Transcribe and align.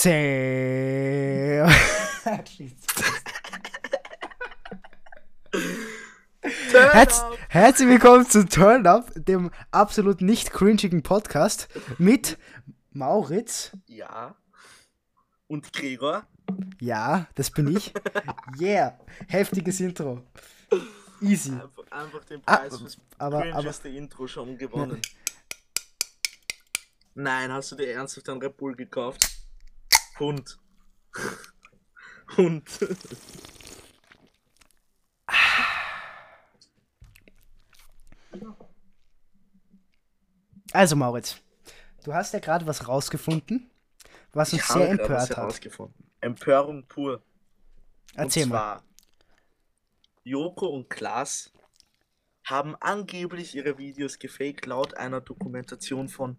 Sehr. 0.00 1.68
Herz, 6.72 7.22
herzlich 7.50 7.86
willkommen 7.86 8.26
zu 8.26 8.46
Turn 8.48 8.86
Up, 8.86 9.12
dem 9.14 9.50
absolut 9.70 10.22
nicht 10.22 10.52
cringigen 10.52 11.02
Podcast 11.02 11.68
mit 11.98 12.38
Mauritz. 12.92 13.72
Ja. 13.88 14.36
Und 15.48 15.70
Gregor. 15.74 16.24
Ja, 16.80 17.26
das 17.34 17.50
bin 17.50 17.76
ich. 17.76 17.92
Yeah, 18.58 18.98
heftiges 19.28 19.80
Intro. 19.80 20.22
Easy. 21.20 21.50
Einfach, 21.52 21.90
einfach 21.90 22.24
den 22.24 22.40
Preis 22.40 22.72
Ah, 22.72 22.78
fürs 22.78 22.98
aber- 23.18 23.42
cringeste 23.42 23.90
Intro 23.90 24.26
schon 24.26 24.56
gewonnen. 24.56 25.02
Nein, 27.12 27.52
hast 27.52 27.72
du 27.72 27.76
dir 27.76 27.92
ernsthaft 27.92 28.30
einen 28.30 28.40
Red 28.40 28.56
Bull 28.56 28.74
gekauft? 28.74 29.39
Hund. 30.20 30.58
Hund. 32.36 32.64
Also 40.72 40.94
Mauritz, 40.94 41.40
du 42.04 42.14
hast 42.14 42.32
ja 42.32 42.38
gerade 42.38 42.66
was 42.66 42.86
rausgefunden, 42.86 43.70
was 44.32 44.52
uns 44.52 44.62
Ich 44.62 44.68
sehr 44.68 44.88
habe 44.90 44.96
gerade 44.98 44.98
was 44.98 45.08
empört 45.08 45.30
hat. 45.30 45.36
herausgefunden. 45.38 46.10
Empörung 46.20 46.86
pur. 46.86 47.22
Erzähl 48.14 48.44
und 48.44 48.50
mal. 48.50 48.56
zwar, 48.56 48.84
Joko 50.22 50.66
und 50.66 50.90
Klaas 50.90 51.52
haben 52.44 52.76
angeblich 52.76 53.54
ihre 53.54 53.78
Videos 53.78 54.18
gefaked 54.18 54.66
laut 54.66 54.96
einer 54.96 55.20
Dokumentation 55.20 56.08
von 56.08 56.36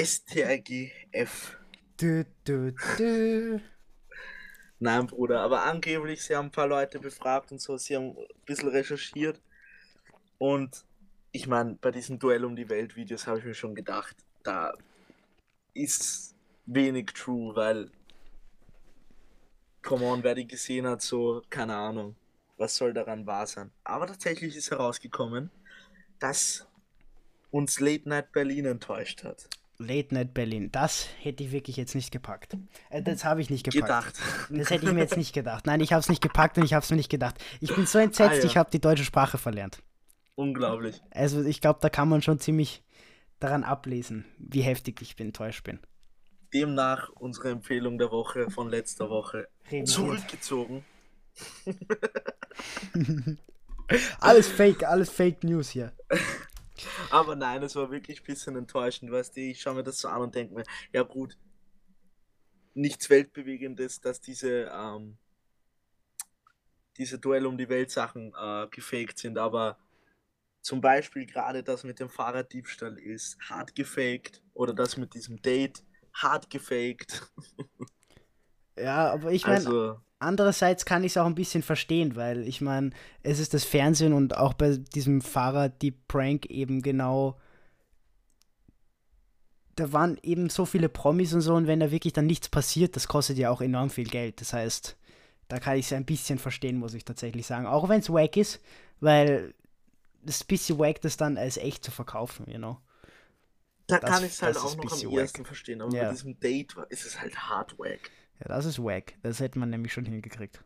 STRGF. 0.00 1.58
Dü, 2.00 2.24
dü, 2.46 2.74
dü. 2.98 3.60
Nein, 4.80 5.06
Bruder, 5.06 5.40
aber 5.40 5.62
angeblich, 5.62 6.22
sie 6.22 6.34
haben 6.34 6.46
ein 6.46 6.50
paar 6.50 6.66
Leute 6.66 6.98
befragt 6.98 7.52
und 7.52 7.60
so, 7.60 7.76
sie 7.76 7.94
haben 7.94 8.16
ein 8.18 8.26
bisschen 8.44 8.68
recherchiert. 8.68 9.40
Und 10.38 10.84
ich 11.30 11.46
meine, 11.46 11.76
bei 11.80 11.92
diesen 11.92 12.18
Duell 12.18 12.44
um 12.44 12.56
die 12.56 12.68
Welt-Videos 12.68 13.26
habe 13.26 13.38
ich 13.38 13.44
mir 13.44 13.54
schon 13.54 13.76
gedacht, 13.76 14.16
da 14.42 14.72
ist 15.72 16.34
wenig 16.66 17.06
true, 17.14 17.54
weil, 17.54 17.90
come 19.82 20.04
on, 20.04 20.24
wer 20.24 20.34
die 20.34 20.48
gesehen 20.48 20.86
hat, 20.88 21.00
so, 21.00 21.42
keine 21.48 21.76
Ahnung, 21.76 22.16
was 22.56 22.74
soll 22.74 22.92
daran 22.92 23.26
wahr 23.26 23.46
sein. 23.46 23.70
Aber 23.84 24.08
tatsächlich 24.08 24.56
ist 24.56 24.70
herausgekommen, 24.70 25.50
dass 26.18 26.66
uns 27.52 27.78
Late 27.78 28.08
Night 28.08 28.32
Berlin 28.32 28.64
enttäuscht 28.66 29.22
hat. 29.22 29.48
Late 29.78 30.14
Night 30.14 30.34
Berlin, 30.34 30.70
das 30.70 31.08
hätte 31.20 31.42
ich 31.42 31.50
wirklich 31.52 31.76
jetzt 31.76 31.94
nicht 31.94 32.10
gepackt. 32.12 32.56
Äh, 32.90 33.02
das 33.02 33.24
habe 33.24 33.40
ich 33.40 33.50
nicht 33.50 33.64
gepackt. 33.64 33.82
Gedacht. 33.82 34.14
Das 34.50 34.70
hätte 34.70 34.86
ich 34.86 34.92
mir 34.92 35.00
jetzt 35.00 35.16
nicht 35.16 35.32
gedacht. 35.32 35.66
Nein, 35.66 35.80
ich 35.80 35.92
habe 35.92 36.00
es 36.00 36.08
nicht 36.08 36.22
gepackt 36.22 36.56
und 36.58 36.64
ich 36.64 36.74
habe 36.74 36.84
es 36.84 36.90
mir 36.90 36.96
nicht 36.96 37.10
gedacht. 37.10 37.42
Ich 37.60 37.74
bin 37.74 37.84
so 37.86 37.98
entsetzt, 37.98 38.30
Ah, 38.30 38.36
ja. 38.38 38.44
ich 38.44 38.56
habe 38.56 38.70
die 38.70 38.80
deutsche 38.80 39.04
Sprache 39.04 39.36
verlernt. 39.38 39.82
Unglaublich. 40.36 41.00
Also 41.10 41.42
ich 41.42 41.60
glaube, 41.60 41.80
da 41.82 41.88
kann 41.90 42.08
man 42.08 42.22
schon 42.22 42.38
ziemlich 42.38 42.82
daran 43.40 43.64
ablesen, 43.64 44.24
wie 44.38 44.62
heftig 44.62 45.02
ich 45.02 45.18
enttäuscht 45.18 45.64
bin. 45.64 45.80
Demnach 46.52 47.10
unsere 47.10 47.50
Empfehlung 47.50 47.98
der 47.98 48.10
Woche 48.12 48.48
von 48.50 48.68
letzter 48.68 49.10
Woche 49.10 49.48
Reden 49.70 49.86
zurückgezogen. 49.86 50.84
Alles 54.20 54.48
Fake, 54.48 54.84
alles 54.84 55.10
Fake 55.10 55.44
News 55.44 55.70
hier. 55.70 55.92
Aber 57.10 57.36
nein, 57.36 57.62
es 57.62 57.76
war 57.76 57.90
wirklich 57.90 58.20
ein 58.20 58.24
bisschen 58.24 58.56
enttäuschend, 58.56 59.10
weißt 59.10 59.36
du, 59.36 59.40
ich 59.40 59.60
schaue 59.60 59.74
mir 59.74 59.84
das 59.84 59.98
so 59.98 60.08
an 60.08 60.22
und 60.22 60.34
denke 60.34 60.54
mir, 60.54 60.64
ja 60.92 61.02
gut, 61.02 61.36
nichts 62.74 63.08
Weltbewegendes, 63.10 64.00
dass 64.00 64.20
diese, 64.20 64.70
ähm, 64.72 65.16
diese 66.96 67.18
Duell 67.18 67.46
um 67.46 67.56
die 67.56 67.68
Welt 67.68 67.90
Sachen 67.90 68.32
äh, 68.36 68.66
gefaked 68.70 69.18
sind, 69.18 69.38
aber 69.38 69.78
zum 70.60 70.80
Beispiel 70.80 71.26
gerade 71.26 71.62
das 71.62 71.84
mit 71.84 72.00
dem 72.00 72.08
Fahrraddiebstahl 72.08 72.98
ist 72.98 73.38
hart 73.40 73.74
gefaked 73.74 74.42
oder 74.54 74.72
das 74.72 74.96
mit 74.96 75.14
diesem 75.14 75.40
Date 75.42 75.84
hart 76.12 76.48
gefaked. 76.50 77.30
Ja, 78.78 79.12
aber 79.12 79.32
ich 79.32 79.44
meine, 79.44 79.56
Also, 79.58 79.98
andererseits 80.18 80.84
kann 80.84 81.04
ich 81.04 81.12
es 81.12 81.16
auch 81.16 81.26
ein 81.26 81.34
bisschen 81.34 81.62
verstehen, 81.62 82.16
weil 82.16 82.46
ich 82.48 82.60
meine, 82.60 82.90
es 83.22 83.38
ist 83.38 83.54
das 83.54 83.64
Fernsehen 83.64 84.12
und 84.12 84.36
auch 84.36 84.54
bei 84.54 84.76
diesem 84.76 85.20
Fahrer 85.20 85.68
die 85.68 85.92
Prank 85.92 86.46
eben 86.46 86.82
genau. 86.82 87.38
Da 89.76 89.92
waren 89.92 90.18
eben 90.22 90.50
so 90.50 90.66
viele 90.66 90.88
Promis 90.88 91.34
und 91.34 91.40
so, 91.40 91.54
und 91.54 91.66
wenn 91.66 91.80
da 91.80 91.90
wirklich 91.90 92.12
dann 92.12 92.26
nichts 92.26 92.48
passiert, 92.48 92.94
das 92.94 93.08
kostet 93.08 93.38
ja 93.38 93.50
auch 93.50 93.60
enorm 93.60 93.90
viel 93.90 94.08
Geld. 94.08 94.40
Das 94.40 94.52
heißt, 94.52 94.96
da 95.48 95.58
kann 95.58 95.76
ich 95.76 95.86
es 95.86 95.92
ein 95.92 96.04
bisschen 96.04 96.38
verstehen, 96.38 96.78
muss 96.78 96.94
ich 96.94 97.04
tatsächlich 97.04 97.46
sagen. 97.46 97.66
Auch 97.66 97.88
wenn 97.88 98.00
es 98.00 98.08
wack 98.10 98.36
ist, 98.36 98.60
weil 99.00 99.52
das 100.22 100.36
ist 100.36 100.44
ein 100.44 100.46
bisschen 100.46 100.78
wack, 100.78 101.00
das 101.00 101.16
dann 101.16 101.36
als 101.36 101.56
echt 101.56 101.84
zu 101.84 101.90
verkaufen, 101.90 102.46
you 102.50 102.58
know. 102.58 102.78
da 103.88 103.98
das- 103.98 104.10
kann 104.10 104.24
ich 104.24 104.32
es 104.32 104.42
halt 104.42 104.56
auch 104.56 104.72
ein 104.72 104.78
noch 104.78 104.92
am 104.92 105.12
wack. 105.12 105.46
verstehen, 105.46 105.82
aber 105.82 105.94
Ja. 105.94 106.04
bei 106.04 106.10
diesem 106.12 106.38
Date 106.40 106.74
ist 106.88 107.04
es 107.04 107.20
halt 107.20 107.36
hart 107.36 107.78
wack. 107.78 108.10
Ja, 108.40 108.48
das 108.48 108.66
ist 108.66 108.78
wack. 108.78 109.14
Das 109.22 109.40
hätte 109.40 109.58
man 109.58 109.70
nämlich 109.70 109.92
schon 109.92 110.04
hingekriegt. 110.04 110.62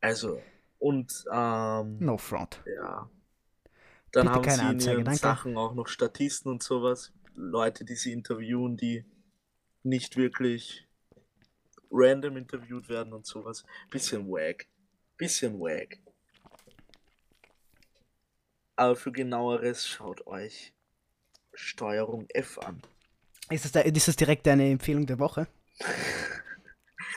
Also, 0.00 0.40
und 0.78 1.24
ähm, 1.32 1.98
No 1.98 2.16
front. 2.18 2.62
Ja. 2.66 3.10
Dann 4.12 4.26
Bitte 4.26 4.34
haben 4.34 4.42
keine 4.42 4.56
sie 4.56 4.62
in 4.62 4.68
Anzeige, 4.68 4.92
ihren 4.92 5.04
danke. 5.04 5.20
Sachen 5.20 5.56
auch 5.56 5.74
noch 5.74 5.88
Statisten 5.88 6.50
und 6.50 6.62
sowas. 6.62 7.12
Leute, 7.34 7.84
die 7.84 7.94
sie 7.94 8.12
interviewen, 8.12 8.76
die 8.76 9.04
nicht 9.82 10.16
wirklich 10.16 10.86
random 11.90 12.36
interviewt 12.36 12.88
werden 12.88 13.12
und 13.12 13.26
sowas. 13.26 13.64
Bisschen 13.90 14.28
wack. 14.28 14.66
Bisschen 15.16 15.58
wack. 15.58 15.98
Aber 18.76 18.94
für 18.94 19.10
genaueres 19.10 19.86
schaut 19.86 20.26
euch 20.26 20.72
Steuerung 21.52 22.26
F 22.30 22.58
an. 22.58 22.80
Ist 23.50 23.64
das, 23.64 23.72
da, 23.72 23.80
ist 23.80 24.06
das 24.06 24.16
direkt 24.16 24.46
deine 24.46 24.70
Empfehlung 24.70 25.06
der 25.06 25.18
Woche? 25.18 25.48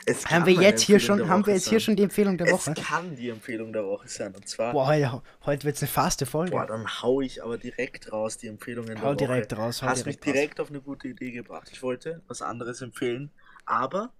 Es 0.04 0.26
Haben 0.26 0.46
wir 0.46 0.54
jetzt 0.54 0.82
hier 0.82 0.98
schon, 0.98 1.18
der 1.18 1.28
haben 1.28 1.46
wir 1.46 1.54
jetzt 1.54 1.68
hier 1.68 1.78
schon 1.78 1.94
die 1.94 2.02
Empfehlung 2.02 2.36
der 2.36 2.48
Es 2.48 2.52
Woche? 2.52 2.74
kann 2.74 3.14
die 3.14 3.28
Empfehlung 3.28 3.72
der 3.72 3.84
Woche 3.84 4.08
sein. 4.08 4.34
Und 4.34 4.48
zwar, 4.48 4.72
Boah, 4.72 4.88
heute, 4.88 5.22
heute 5.44 5.64
wird 5.64 5.76
es 5.76 5.82
eine 5.82 5.88
faste 5.90 6.26
Folge. 6.26 6.50
boah, 6.50 6.66
dann 6.66 6.88
hau 7.02 7.20
ich 7.20 7.40
aber 7.44 7.56
direkt 7.56 8.10
raus 8.10 8.36
die 8.36 8.48
Empfehlungen 8.48 8.96
der 8.96 9.02
hau 9.02 9.08
Woche. 9.10 9.16
direkt 9.18 9.56
raus, 9.56 9.80
hau 9.80 9.86
hast 9.86 10.04
mich 10.06 10.16
direkt 10.18 10.26
raus. 10.26 10.32
direkt 10.34 10.60
auf 10.60 10.70
eine 10.70 10.80
gute 10.80 11.06
Idee 11.06 11.30
gebracht. 11.30 11.68
Ich 11.70 11.84
wollte 11.84 12.20
was 12.26 12.42
anderes 12.42 12.80
empfehlen, 12.82 13.30
aber 13.64 14.12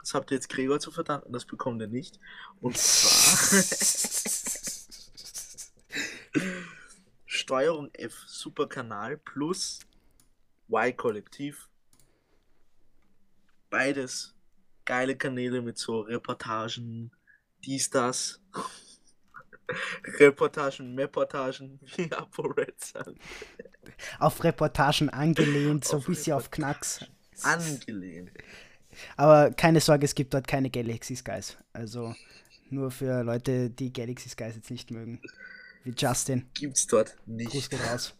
das 0.00 0.14
habt 0.14 0.30
ihr 0.30 0.36
jetzt 0.36 0.50
Gregor 0.50 0.78
zu 0.78 0.92
verdanken, 0.92 1.32
das 1.32 1.46
bekommt 1.46 1.80
ihr 1.82 1.88
nicht. 1.88 2.20
Und 2.60 2.76
zwar 2.78 3.60
Steuerung 7.26 7.90
F, 7.94 8.14
super 8.26 8.68
Kanal 8.68 9.16
plus 9.16 9.80
Y-Kollektiv. 10.70 11.68
Beides 13.76 14.34
geile 14.86 15.16
Kanäle 15.16 15.60
mit 15.60 15.76
so 15.76 16.00
Reportagen, 16.00 17.10
dies, 17.62 17.90
das. 17.90 18.40
Reportagen, 20.18 20.94
Meportagen, 20.94 21.78
wie 21.96 22.10
ApoRed 22.10 22.82
sagt. 22.82 23.10
auf 24.18 24.42
Reportagen 24.42 25.10
angelehnt, 25.10 25.84
so 25.84 25.96
ein 25.96 25.98
Auf 25.98 26.06
bisschen 26.06 26.32
auf 26.32 26.50
Knacks. 26.50 27.04
Angelehnt. 27.42 28.30
Aber 29.18 29.50
keine 29.50 29.82
Sorge, 29.82 30.06
es 30.06 30.14
gibt 30.14 30.32
dort 30.32 30.48
keine 30.48 30.70
Galaxy 30.70 31.14
Skies. 31.14 31.58
Also 31.74 32.14
nur 32.70 32.90
für 32.90 33.22
Leute, 33.24 33.68
die 33.68 33.92
Galaxy 33.92 34.30
Skies 34.30 34.56
jetzt 34.56 34.70
nicht 34.70 34.90
mögen. 34.90 35.20
Wie 35.84 35.92
Justin. 35.94 36.48
Gibt's 36.54 36.86
dort 36.86 37.14
Gruß 37.26 37.26
nicht. 37.26 37.70
geht 37.70 37.86
raus. 37.86 38.14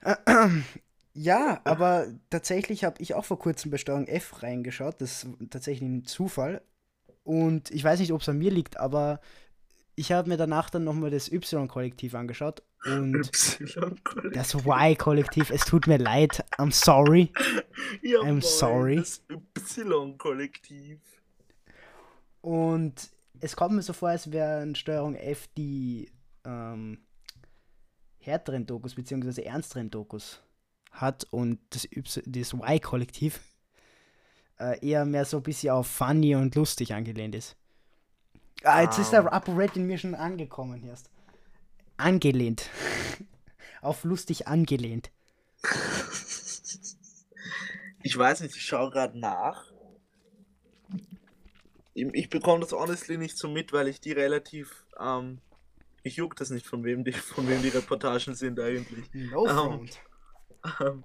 Ja, 1.20 1.60
aber 1.64 2.06
tatsächlich 2.30 2.84
habe 2.84 3.02
ich 3.02 3.14
auch 3.14 3.24
vor 3.24 3.40
kurzem 3.40 3.72
bei 3.72 3.76
Steuerung 3.76 4.06
F 4.06 4.40
reingeschaut. 4.40 5.00
Das 5.00 5.24
ist 5.24 5.50
tatsächlich 5.50 5.88
ein 5.88 6.04
Zufall. 6.04 6.62
Und 7.24 7.72
ich 7.72 7.82
weiß 7.82 7.98
nicht, 7.98 8.12
ob 8.12 8.20
es 8.20 8.28
an 8.28 8.38
mir 8.38 8.52
liegt, 8.52 8.78
aber 8.78 9.20
ich 9.96 10.12
habe 10.12 10.28
mir 10.28 10.36
danach 10.36 10.70
dann 10.70 10.84
nochmal 10.84 11.10
das 11.10 11.28
Y-Kollektiv 11.32 12.14
angeschaut. 12.14 12.62
Und 12.84 13.32
das 14.32 14.54
Y-Kollektiv, 14.54 15.50
es 15.50 15.64
tut 15.64 15.88
mir 15.88 15.98
leid. 15.98 16.44
I'm 16.56 16.70
sorry. 16.70 17.32
Ja, 18.00 18.20
I'm 18.20 18.34
moin, 18.34 18.40
sorry. 18.40 18.96
Das 19.54 19.76
Y-Kollektiv. 19.76 21.00
Und 22.42 23.10
es 23.40 23.56
kommt 23.56 23.74
mir 23.74 23.82
so 23.82 23.92
vor, 23.92 24.10
als 24.10 24.30
wären 24.30 24.76
Steuerung 24.76 25.16
F 25.16 25.48
die 25.56 26.12
ähm, 26.44 26.98
härteren 28.20 28.66
Dokus, 28.66 28.94
beziehungsweise 28.94 29.44
ernsteren 29.44 29.90
Dokus 29.90 30.42
hat 30.92 31.26
und 31.30 31.58
das, 31.70 31.84
Y- 31.84 32.22
das 32.26 32.52
Y-Kollektiv 32.52 33.40
äh, 34.58 34.84
eher 34.86 35.04
mehr 35.04 35.24
so 35.24 35.38
ein 35.38 35.42
bisschen 35.42 35.70
auf 35.70 35.86
funny 35.86 36.34
und 36.34 36.54
lustig 36.54 36.94
angelehnt 36.94 37.34
ist. 37.34 37.56
Ah, 38.64 38.82
jetzt 38.82 38.98
ist 38.98 39.12
der. 39.12 39.32
Upper 39.32 39.56
Red 39.56 39.76
in 39.76 39.86
mir 39.86 39.98
schon 39.98 40.14
angekommen 40.14 40.82
erst. 40.84 41.10
Angelehnt. 41.96 42.68
auf 43.82 44.04
lustig 44.04 44.48
angelehnt. 44.48 45.10
Ich 48.02 48.16
weiß 48.16 48.40
nicht, 48.40 48.54
ich 48.56 48.62
schaue 48.62 48.90
gerade 48.90 49.18
nach. 49.18 49.72
Ich, 51.94 52.06
ich 52.12 52.30
bekomme 52.30 52.60
das 52.60 52.72
honestly 52.72 53.18
nicht 53.18 53.36
so 53.36 53.48
mit, 53.48 53.72
weil 53.72 53.88
ich 53.88 54.00
die 54.00 54.12
relativ. 54.12 54.84
Ähm, 54.98 55.40
ich 56.04 56.16
juck 56.16 56.36
das 56.36 56.50
nicht, 56.50 56.64
von 56.66 56.84
wem 56.84 57.04
die, 57.04 57.12
von 57.12 57.48
wem 57.48 57.60
die 57.60 57.68
Reportagen 57.68 58.34
sind 58.34 58.60
eigentlich. 58.60 59.04
No 59.12 59.46
Ähm, 59.46 59.56
front. 59.56 60.00
Ähm, 60.80 61.04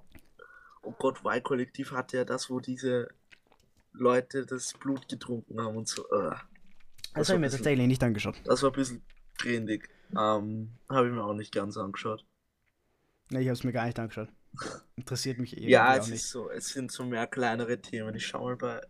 oh 0.81 0.91
Gott, 0.97 1.19
Y-Kollektiv 1.25 1.91
hatte 1.91 2.17
ja 2.17 2.25
das, 2.25 2.49
wo 2.49 2.59
diese 2.59 3.09
Leute 3.91 4.45
das 4.45 4.73
Blut 4.73 5.07
getrunken 5.07 5.61
haben 5.61 5.77
und 5.77 5.87
so. 5.87 6.03
Äh, 6.09 6.35
das 7.15 7.29
war 7.29 7.35
habe 7.35 7.35
ich 7.35 7.39
mir 7.39 7.49
tatsächlich 7.49 7.87
nicht 7.87 8.03
angeschaut. 8.03 8.41
das 8.45 8.63
war 8.63 8.71
ein 8.71 8.75
bisschen 8.75 9.01
grindig. 9.37 9.89
Ähm, 10.17 10.71
habe 10.89 11.07
ich 11.07 11.13
mir 11.13 11.23
auch 11.23 11.33
nicht 11.33 11.53
ganz 11.53 11.77
angeschaut. 11.77 12.25
Ne, 13.29 13.41
ich 13.41 13.47
habe 13.47 13.53
es 13.53 13.63
mir 13.63 13.71
gar 13.71 13.85
nicht 13.85 13.99
angeschaut. 13.99 14.29
Interessiert 14.95 15.39
mich 15.39 15.53
irgendwie 15.53 15.71
Ja, 15.71 15.95
es 15.95 16.07
nicht. 16.07 16.21
ist 16.21 16.29
so, 16.29 16.49
es 16.49 16.67
sind 16.69 16.91
so 16.91 17.03
mehr 17.05 17.27
kleinere 17.27 17.79
Themen. 17.81 18.15
Ich 18.15 18.25
schau 18.27 18.43
mal 18.45 18.55
bei 18.57 18.81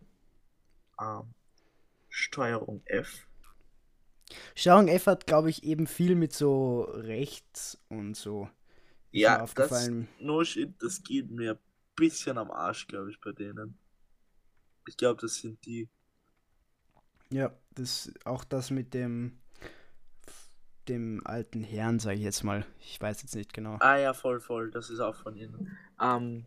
ähm, 1.00 1.34
Steuerung 2.08 2.82
F. 2.86 3.26
Steuerung 4.54 4.88
F 4.88 5.06
hat, 5.06 5.26
glaube 5.26 5.50
ich, 5.50 5.64
eben 5.64 5.86
viel 5.86 6.14
mit 6.14 6.32
so 6.32 6.82
rechts 6.82 7.78
und 7.88 8.14
so. 8.16 8.48
Ja, 9.14 9.46
das, 9.54 9.90
no 10.18 10.42
shit, 10.42 10.74
das 10.80 11.02
geht 11.02 11.30
mir 11.30 11.52
ein 11.52 11.58
bisschen 11.94 12.36
am 12.36 12.50
Arsch, 12.50 12.88
glaube 12.88 13.10
ich, 13.10 13.20
bei 13.20 13.30
denen. 13.30 13.78
Ich 14.88 14.96
glaube, 14.96 15.20
das 15.20 15.36
sind 15.36 15.64
die. 15.64 15.88
Ja, 17.30 17.56
das 17.70 18.12
auch 18.24 18.44
das 18.44 18.70
mit 18.70 18.92
dem 18.92 19.38
dem 20.88 21.24
alten 21.24 21.62
Herrn, 21.62 21.98
sage 21.98 22.16
ich 22.16 22.22
jetzt 22.22 22.42
mal. 22.42 22.66
Ich 22.80 23.00
weiß 23.00 23.22
jetzt 23.22 23.36
nicht 23.36 23.52
genau. 23.52 23.76
Ah 23.80 23.96
ja, 23.96 24.12
voll, 24.14 24.40
voll, 24.40 24.70
das 24.70 24.90
ist 24.90 25.00
auch 25.00 25.14
von 25.14 25.36
ihnen. 25.36 25.78
Ähm, 26.00 26.44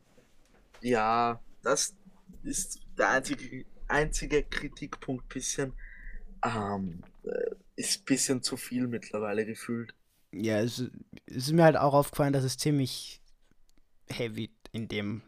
ja, 0.81 1.39
das 1.63 1.95
ist 2.43 2.81
der 2.97 3.09
einzige, 3.09 3.65
einzige 3.87 4.43
Kritikpunkt 4.43 5.29
bisschen. 5.29 5.73
Ähm, 6.43 7.03
äh, 7.23 7.55
ist 7.77 8.01
ein 8.01 8.05
bisschen 8.05 8.43
zu 8.43 8.57
viel 8.57 8.87
mittlerweile 8.87 9.45
gefühlt. 9.45 9.93
Ja, 10.33 10.59
es, 10.59 10.79
es 11.25 11.35
ist 11.47 11.51
mir 11.53 11.63
halt 11.63 11.77
auch 11.77 11.93
aufgefallen, 11.93 12.33
dass 12.33 12.43
es 12.43 12.57
ziemlich 12.57 13.21
heavy 14.09 14.51
in 14.71 14.87
dem 14.87 15.21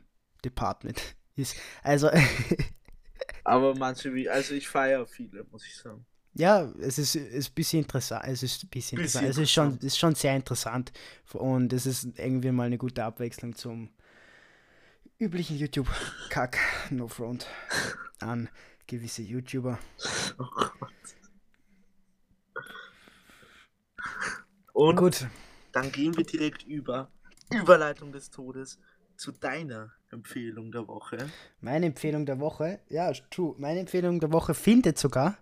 Department 0.43 1.01
ist. 1.35 1.55
Also, 1.83 2.09
Aber 3.43 3.75
manche 3.75 4.13
wie, 4.13 4.29
also 4.29 4.53
ich 4.53 4.67
feiere 4.67 5.05
viele, 5.07 5.43
muss 5.45 5.65
ich 5.65 5.75
sagen. 5.77 6.05
ja, 6.33 6.71
es 6.79 6.97
ist, 6.99 7.15
ist 7.15 7.49
ein 7.51 7.53
bisschen 7.55 7.79
interessant. 7.83 8.25
Es 8.27 8.43
ist 8.43 8.63
ein 8.63 8.69
bisschen, 8.69 8.97
Bisschen 8.97 9.25
interessant. 9.25 9.29
Es 9.29 9.37
ist 9.37 9.51
schon, 9.51 9.77
ist 9.79 9.97
schon 9.97 10.15
sehr 10.15 10.35
interessant. 10.35 10.91
Und 11.33 11.73
es 11.73 11.85
ist 11.85 12.07
irgendwie 12.17 12.51
mal 12.51 12.65
eine 12.67 12.77
gute 12.77 13.03
Abwechslung 13.03 13.55
zum 13.55 13.89
üblichen 15.19 15.57
YouTube-Kack, 15.57 16.57
no 16.91 17.07
front, 17.07 17.47
an 18.19 18.49
gewisse 18.87 19.21
YouTuber. 19.21 19.79
Oh 20.37 20.45
Gott. 20.79 20.93
Und 24.79 24.95
Gut, 24.95 25.27
dann 25.73 25.91
gehen 25.91 26.15
wir 26.15 26.23
direkt 26.23 26.63
über. 26.63 27.09
Überleitung 27.51 28.13
des 28.13 28.29
Todes 28.29 28.79
zu 29.17 29.33
deiner 29.33 29.91
Empfehlung 30.09 30.71
der 30.71 30.87
Woche. 30.87 31.17
meine 31.59 31.87
Empfehlung 31.87 32.25
der 32.25 32.39
Woche, 32.39 32.79
ja, 32.87 33.11
true, 33.29 33.55
meine 33.57 33.81
Empfehlung 33.81 34.21
der 34.21 34.31
Woche 34.31 34.53
findet 34.53 34.97
sogar 34.97 35.37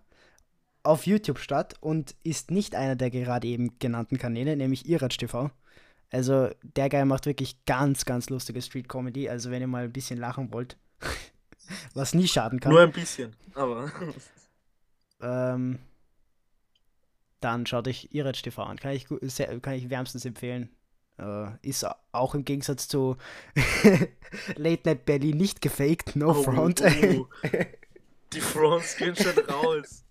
auf 0.82 1.06
YouTube 1.06 1.38
statt 1.38 1.76
und 1.80 2.16
ist 2.24 2.50
nicht 2.50 2.74
einer 2.74 2.96
der 2.96 3.10
gerade 3.12 3.46
eben 3.46 3.78
genannten 3.78 4.18
Kanäle, 4.18 4.56
nämlich 4.56 4.88
Iratsch 4.88 5.18
TV. 5.18 5.52
Also 6.10 6.50
der 6.62 6.88
Guy 6.88 7.04
macht 7.04 7.26
wirklich 7.26 7.64
ganz, 7.64 8.04
ganz 8.04 8.30
lustige 8.30 8.60
Street 8.60 8.88
Comedy. 8.88 9.28
Also 9.28 9.52
wenn 9.52 9.60
ihr 9.60 9.68
mal 9.68 9.84
ein 9.84 9.92
bisschen 9.92 10.18
lachen 10.18 10.52
wollt, 10.52 10.76
was 11.94 12.12
nie 12.12 12.26
schaden 12.26 12.58
kann, 12.58 12.72
Nur 12.72 12.80
ein 12.82 12.90
bisschen, 12.90 13.36
aber. 13.54 13.92
ähm, 15.20 15.78
dann 17.40 17.66
schaut 17.66 17.88
euch 17.88 18.08
Iratsch 18.12 18.42
TV 18.42 18.62
an. 18.62 18.78
Kann 18.78 18.92
ich, 18.92 19.06
sehr, 19.22 19.58
kann 19.60 19.74
ich 19.74 19.90
wärmstens 19.90 20.24
empfehlen. 20.24 20.70
Äh, 21.18 21.50
ist 21.62 21.86
auch 22.12 22.34
im 22.34 22.44
Gegensatz 22.44 22.86
zu 22.88 23.16
Late 24.56 24.82
Night 24.88 25.04
Berlin 25.04 25.36
nicht 25.36 25.60
gefaked, 25.60 26.16
no 26.16 26.30
Oh, 26.30 26.42
front. 26.42 26.82
oh. 26.82 27.28
Die 28.32 28.40
Fronts 28.40 28.96
gehen 28.96 29.16
schon 29.16 29.38
raus. 29.46 30.04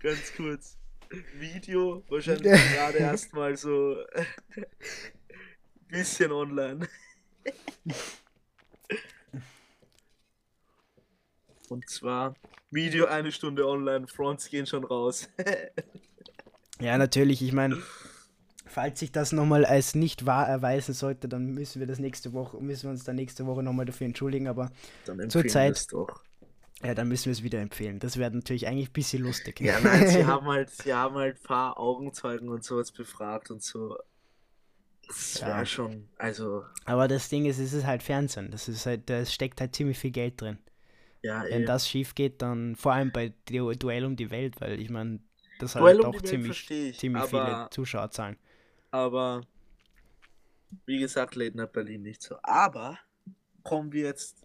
Ganz 0.00 0.34
kurz. 0.36 0.76
Video, 1.38 2.02
wahrscheinlich 2.08 2.52
gerade 2.74 2.98
erstmal 2.98 3.56
so 3.56 3.96
bisschen 5.88 6.32
online. 6.32 6.88
Und 11.68 11.88
zwar 11.88 12.34
Video 12.70 13.06
eine 13.06 13.30
Stunde 13.32 13.66
online, 13.66 14.08
Fronts 14.08 14.50
gehen 14.50 14.66
schon 14.66 14.84
raus. 14.84 15.28
Ja, 16.80 16.98
natürlich. 16.98 17.42
Ich 17.42 17.52
meine, 17.52 17.76
falls 18.66 19.00
sich 19.00 19.12
das 19.12 19.32
nochmal 19.32 19.64
als 19.64 19.94
nicht 19.94 20.26
wahr 20.26 20.46
erweisen 20.48 20.92
sollte, 20.94 21.28
dann 21.28 21.46
müssen 21.54 21.80
wir 21.80 21.86
das 21.86 21.98
nächste 21.98 22.32
Woche, 22.32 22.58
müssen 22.60 22.84
wir 22.84 22.90
uns 22.90 23.04
dann 23.04 23.16
nächste 23.16 23.46
Woche 23.46 23.62
nochmal 23.62 23.86
dafür 23.86 24.06
entschuldigen, 24.06 24.48
aber 24.48 24.70
Dann 25.06 25.16
Zur 25.30 25.40
empfehlen 25.42 25.48
Zeit- 25.48 25.68
wir 25.68 25.72
es 25.72 25.86
doch. 25.86 26.22
ja, 26.84 26.94
dann 26.94 27.08
müssen 27.08 27.26
wir 27.26 27.32
es 27.32 27.42
wieder 27.42 27.60
empfehlen. 27.60 27.98
Das 27.98 28.16
wäre 28.18 28.30
natürlich 28.30 28.66
eigentlich 28.66 28.90
ein 28.90 28.92
bisschen 28.92 29.22
lustig. 29.22 29.60
Ja, 29.60 29.80
nein, 29.80 30.06
sie 30.08 30.24
haben 30.26 30.46
halt, 30.46 30.70
sie 30.70 30.92
haben 30.92 31.14
halt 31.16 31.36
ein 31.38 31.42
paar 31.42 31.78
Augenzeugen 31.78 32.48
und 32.50 32.64
sowas 32.64 32.92
befragt 32.92 33.50
und 33.50 33.62
so. 33.62 33.96
Das 35.06 35.38
Ja. 35.40 35.46
wäre 35.46 35.66
schon, 35.66 36.08
also, 36.18 36.64
aber 36.84 37.06
das 37.06 37.28
Ding 37.28 37.46
ist, 37.46 37.58
es 37.60 37.72
ist 37.72 37.86
halt 37.86 38.02
Fernsehen. 38.02 38.50
Das 38.50 38.68
ist 38.68 38.86
halt, 38.86 39.08
da 39.08 39.24
steckt 39.24 39.60
halt 39.60 39.74
ziemlich 39.74 39.98
viel 39.98 40.10
Geld 40.10 40.40
drin. 40.40 40.58
ja, 41.22 41.44
Wenn 41.48 41.62
eh. 41.62 41.64
das 41.64 41.88
schief 41.88 42.14
geht, 42.16 42.42
dann 42.42 42.74
vor 42.76 42.92
allem 42.92 43.12
bei 43.12 43.32
Du 43.48 43.72
Duell 43.72 44.04
um 44.04 44.16
die 44.16 44.30
Welt, 44.30 44.60
weil 44.60 44.80
ich 44.80 44.90
meine, 44.90 45.20
das 45.58 45.74
hat 45.74 45.82
Duell 45.82 45.96
halt 45.96 46.04
um 46.04 46.10
auch 46.10 46.14
Welt 46.14 46.26
ziemlich, 46.28 46.70
ich, 46.70 46.98
ziemlich 46.98 47.24
viele 47.24 47.42
aber- 47.42 47.70
Zuschauerzahlen. 47.70 48.36
Aber 48.90 49.42
wie 50.86 50.98
gesagt, 50.98 51.34
Late 51.34 51.56
Night 51.56 51.72
Berlin 51.72 52.02
nicht 52.02 52.22
so. 52.22 52.36
Aber 52.42 52.98
kommen 53.62 53.92
wir 53.92 54.04
jetzt 54.04 54.42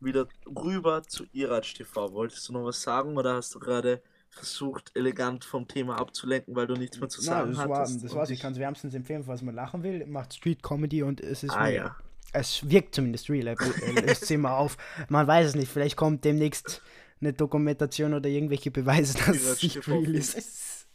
wieder 0.00 0.26
rüber 0.46 1.02
zu 1.02 1.24
Iratsch 1.32 1.74
TV. 1.74 2.12
Wolltest 2.12 2.48
du 2.48 2.52
noch 2.54 2.64
was 2.64 2.80
sagen 2.82 3.16
oder 3.16 3.34
hast 3.34 3.54
du 3.54 3.58
gerade 3.58 4.02
versucht, 4.30 4.92
elegant 4.94 5.44
vom 5.44 5.66
Thema 5.66 5.98
abzulenken, 5.98 6.54
weil 6.54 6.66
du 6.66 6.74
nichts 6.74 6.98
mehr 7.00 7.08
zu 7.08 7.20
Na, 7.22 7.26
sagen 7.26 7.50
das, 7.54 7.68
war, 7.68 7.78
hattest? 7.80 8.04
das 8.04 8.12
und 8.12 8.18
war's. 8.18 8.30
Ich 8.30 8.40
kann 8.40 8.52
es 8.52 8.58
wärmstens 8.58 8.94
empfehlen, 8.94 9.24
falls 9.24 9.42
man 9.42 9.54
lachen 9.54 9.82
will. 9.82 10.06
Macht 10.06 10.34
Street 10.34 10.62
Comedy 10.62 11.02
und 11.02 11.20
es 11.20 11.42
ist 11.42 11.50
Ah 11.50 11.64
real. 11.64 11.74
ja. 11.74 11.96
Es 12.32 12.68
wirkt 12.70 12.94
zumindest 12.94 13.28
real. 13.28 13.48
Er 13.48 13.56
er 13.60 14.02
löst 14.02 14.30
immer 14.30 14.52
auf. 14.56 14.76
Man 15.08 15.26
weiß 15.26 15.48
es 15.48 15.54
nicht. 15.56 15.68
Vielleicht 15.70 15.96
kommt 15.96 16.24
demnächst 16.24 16.80
eine 17.20 17.32
Dokumentation 17.32 18.14
oder 18.14 18.28
irgendwelche 18.28 18.70
Beweise, 18.70 19.16
dass 19.26 19.36
es 19.36 19.62
nicht 19.62 19.86
real 19.88 20.14
ist. 20.14 20.86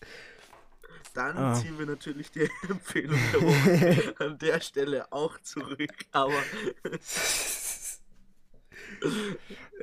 Dann 1.14 1.38
Ah. 1.38 1.54
ziehen 1.54 1.80
wir 1.80 1.86
natürlich 1.86 2.30
die 2.32 2.42
Empfehlung 2.70 3.18
der 3.34 3.42
Woche 3.42 4.16
an 4.26 4.38
der 4.38 4.60
Stelle 4.60 5.12
auch 5.14 5.40
zurück. 5.42 5.94
Aber 6.12 6.34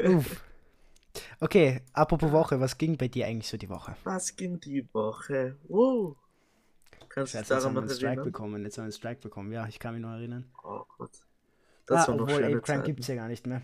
Uff. 0.04 0.42
Okay, 1.40 1.80
apropos 1.92 2.30
Woche, 2.32 2.60
was 2.60 2.78
ging 2.78 2.96
bei 2.96 3.08
dir 3.08 3.26
eigentlich 3.26 3.48
so 3.48 3.56
die 3.56 3.68
Woche? 3.68 3.96
was 4.04 4.36
ging 4.36 4.60
die 4.60 4.86
Woche? 4.94 5.56
Wow. 5.68 6.16
Kannst 7.08 7.34
du 7.34 7.38
Jetzt 7.38 7.50
daran 7.50 7.64
haben 7.64 7.74
wir 7.74 7.80
einen 7.80 7.90
Strike 7.90 8.06
erinnern? 8.06 8.24
bekommen. 8.24 8.64
Jetzt 8.64 8.78
haben 8.78 8.82
wir 8.82 8.86
einen 8.86 8.92
Strike 8.92 9.20
bekommen. 9.20 9.52
Ja, 9.52 9.66
ich 9.66 9.78
kann 9.78 9.94
mich 9.94 10.02
noch 10.02 10.12
erinnern. 10.12 10.50
Oh 10.62 10.84
Gott. 10.96 11.10
Das 11.86 12.04
ah, 12.04 12.08
war 12.08 12.16
noch 12.16 12.24
obwohl, 12.28 12.44
Ape 12.44 12.60
Crime 12.60 12.82
gibt 12.84 13.00
es 13.00 13.08
ja 13.08 13.16
gar 13.16 13.28
nicht 13.28 13.46
mehr. 13.46 13.60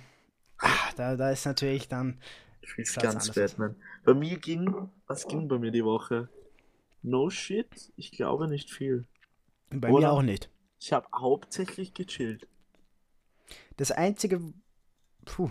Ah, 0.58 0.90
da, 0.96 1.16
da 1.16 1.30
ist 1.30 1.46
natürlich 1.46 1.88
dann. 1.88 2.18
Ich 2.62 2.90
Schaut's 2.90 3.02
ganz. 3.02 3.30
Batman. 3.32 3.76
Bei 4.04 4.14
mir 4.14 4.38
ging, 4.38 4.88
was 5.06 5.26
ging 5.26 5.48
bei 5.48 5.58
mir 5.58 5.70
die 5.70 5.84
Woche? 5.84 6.28
No 7.02 7.30
shit, 7.30 7.92
ich 7.96 8.10
glaube 8.12 8.48
nicht 8.48 8.70
viel. 8.70 9.06
Bei 9.70 9.90
Oder? 9.90 10.08
mir 10.08 10.12
auch 10.12 10.22
nicht. 10.22 10.50
Ich 10.80 10.92
habe 10.92 11.06
hauptsächlich 11.14 11.94
gechillt. 11.94 12.46
Das 13.76 13.90
einzige. 13.90 14.40
Puh. 15.24 15.50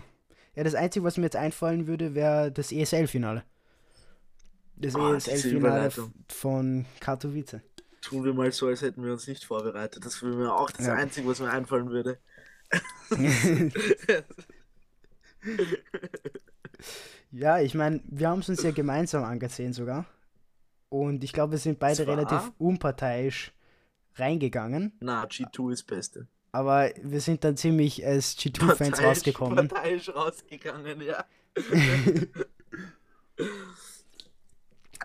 Ja, 0.56 0.64
das 0.64 0.76
einzige, 0.76 1.04
was 1.06 1.18
mir 1.18 1.24
jetzt 1.24 1.36
einfallen 1.36 1.88
würde, 1.88 2.16
wäre 2.16 2.52
das 2.52 2.72
ESL-Finale. 2.72 3.44
Das 4.76 4.96
Ah, 4.96 5.14
diese 5.16 5.32
ESL-Finale 5.32 5.58
Überleitung. 5.58 6.14
von 6.30 6.86
Katowice. 7.00 7.62
Tun 8.02 8.24
wir 8.24 8.34
mal 8.34 8.52
so, 8.52 8.68
als 8.68 8.82
hätten 8.82 9.04
wir 9.04 9.12
uns 9.12 9.28
nicht 9.28 9.44
vorbereitet. 9.46 10.06
Das 10.06 10.22
wäre 10.24 10.36
mir 10.36 10.54
auch 10.54 10.72
das 10.72 10.86
Ja. 10.88 10.94
Einzige, 10.94 11.28
was 11.28 11.40
mir 11.40 11.50
einfallen 11.52 11.90
würde. 11.90 12.20
ja, 17.32 17.60
ich 17.60 17.74
meine, 17.76 18.02
wir 18.06 18.30
haben 18.30 18.40
es 18.40 18.50
uns 18.50 18.64
ja 18.64 18.72
gemeinsam 18.72 19.24
angesehen 19.24 19.74
sogar. 19.74 20.06
Und 20.90 21.24
ich 21.24 21.34
glaube, 21.34 21.52
wir 21.54 21.60
sind 21.60 21.80
beide 21.80 22.04
Zwar- 22.06 22.16
relativ 22.18 22.52
unparteiisch 22.58 23.52
reingegangen. 24.16 24.94
Na, 25.02 25.26
G2 25.26 25.72
ist 25.74 25.84
Beste. 25.84 26.28
Aber 26.54 26.90
wir 27.04 27.20
sind 27.22 27.44
dann 27.44 27.58
ziemlich 27.58 28.06
als 28.06 28.38
G2-Fans 28.38 28.98
Parteiisch- 29.00 29.04
rausgekommen. 29.06 29.68
Parteiisch 29.68 30.10
rausgegangen, 30.10 31.02
ja. 31.02 31.26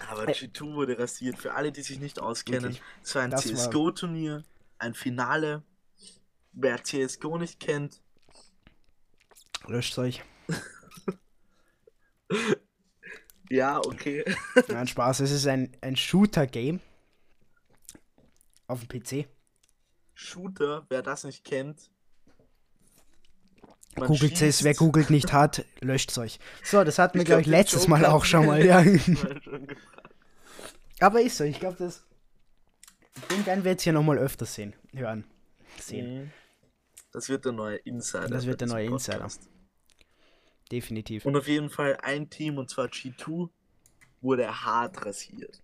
Aber 0.09 0.25
Ä- 0.29 0.33
G2 0.33 0.75
wurde 0.75 0.99
rasiert. 0.99 1.38
Für 1.38 1.55
alle, 1.55 1.73
die 1.73 1.83
sich 1.83 1.99
nicht 1.99 2.19
auskennen, 2.21 2.62
Wirklich. 2.75 2.83
es 3.02 3.14
war 3.14 3.23
ein 3.23 3.37
CSGO-Turnier, 3.37 4.45
ein 4.79 4.95
Finale. 4.95 5.62
Wer 6.52 6.83
CSGO 6.83 7.38
nicht 7.38 7.61
kennt, 7.61 8.00
Löscht 9.69 9.97
euch. 9.99 10.23
Ja, 13.49 13.79
okay. 13.79 14.25
Nein, 14.69 14.87
Spaß. 14.87 15.21
Es 15.21 15.31
ist 15.31 15.47
ein, 15.47 15.73
ein 15.81 15.97
Shooter-Game. 15.97 16.81
Auf 18.67 18.87
dem 18.87 18.89
PC. 18.89 19.29
Shooter, 20.15 20.87
wer 20.89 21.03
das 21.03 21.25
nicht 21.25 21.45
kennt. 21.45 21.91
Googelt 23.95 24.41
es, 24.41 24.65
wer 24.65 24.75
googelt 24.75 25.11
nicht 25.11 25.35
hat, 25.35 25.67
löscht 25.81 26.17
euch. 26.17 26.39
So, 26.62 26.83
das 26.83 26.99
hatten 26.99 27.19
wir, 27.19 27.27
glaube 27.27 27.43
ich, 27.43 27.47
glaub, 27.47 27.59
letztes 27.59 27.89
Mal 27.89 28.07
auch 28.07 28.25
schon 28.25 28.47
mal. 28.47 28.65
Ja. 28.65 28.83
Aber 31.01 31.21
ist 31.21 31.37
so, 31.37 31.45
ich 31.45 31.61
glaube, 31.61 31.77
das. 31.79 32.03
Den 33.31 33.45
werden 33.45 33.65
wir 33.65 33.73
jetzt 33.73 33.83
hier 33.83 33.93
nochmal 33.93 34.17
öfter 34.17 34.47
sehen. 34.47 34.75
Hören. 34.95 35.25
Sehen. 35.79 36.23
Mhm. 36.23 36.31
Das 37.12 37.29
wird 37.29 37.45
der 37.45 37.53
neue 37.53 37.77
Insider. 37.77 38.29
Das 38.29 38.47
wird 38.47 38.62
der 38.62 38.69
neue 38.69 38.85
diesem 38.85 38.95
Insider. 38.95 39.29
Definitiv. 40.73 41.26
Und 41.26 41.37
auf 41.37 41.47
jeden 41.47 41.69
Fall 41.69 41.99
ein 42.02 42.31
Team, 42.31 42.57
und 42.57 42.71
zwar 42.71 42.87
G2, 42.87 43.50
wurde 44.23 44.64
hart 44.64 45.05
rasiert. 45.05 45.62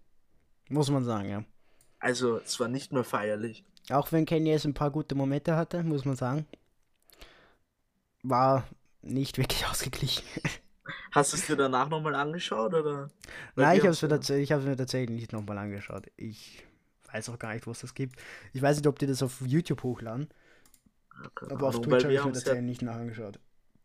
Muss 0.68 0.90
man 0.90 1.02
sagen, 1.02 1.30
ja. 1.30 1.44
Also, 1.98 2.36
es 2.36 2.60
war 2.60 2.68
nicht 2.68 2.92
mehr 2.92 3.04
feierlich. 3.04 3.64
Auch 3.88 4.12
wenn 4.12 4.26
Kenny 4.26 4.50
jetzt 4.50 4.66
ein 4.66 4.74
paar 4.74 4.90
gute 4.90 5.14
Momente 5.14 5.56
hatte, 5.56 5.82
muss 5.82 6.04
man 6.04 6.14
sagen. 6.14 6.46
War 8.22 8.68
nicht 9.00 9.38
wirklich 9.38 9.66
ausgeglichen. 9.70 10.24
Hast 11.12 11.32
du 11.32 11.38
es 11.38 11.46
dir 11.46 11.56
danach 11.56 11.88
nochmal 11.88 12.14
angeschaut, 12.14 12.74
oder? 12.74 13.10
Weil 13.54 13.64
Nein, 13.64 13.76
ich 13.78 13.82
habe 13.84 13.92
es 13.92 14.02
mir, 14.02 14.08
tats 14.08 14.28
mir 14.28 14.76
tatsächlich 14.76 15.18
nicht 15.18 15.32
nochmal 15.32 15.56
angeschaut. 15.56 16.06
Ich 16.16 16.66
weiß 17.10 17.30
auch 17.30 17.38
gar 17.38 17.54
nicht, 17.54 17.66
wo 17.66 17.70
es 17.70 17.80
das 17.80 17.94
gibt. 17.94 18.20
Ich 18.52 18.60
weiß 18.60 18.76
nicht, 18.76 18.86
ob 18.86 18.98
die 18.98 19.06
das 19.06 19.22
auf 19.22 19.40
YouTube 19.40 19.82
hochladen, 19.82 20.28
keine 21.34 21.52
aber 21.52 21.68
auf 21.68 21.80
Twitch 21.80 22.04
habe 22.04 22.12
ich 22.14 22.24
mir 22.24 22.30
es 22.30 22.44
ja, 22.44 22.44
tatsächlich 22.44 22.64
nicht 22.64 22.82
nachangeschaut. 22.82 23.40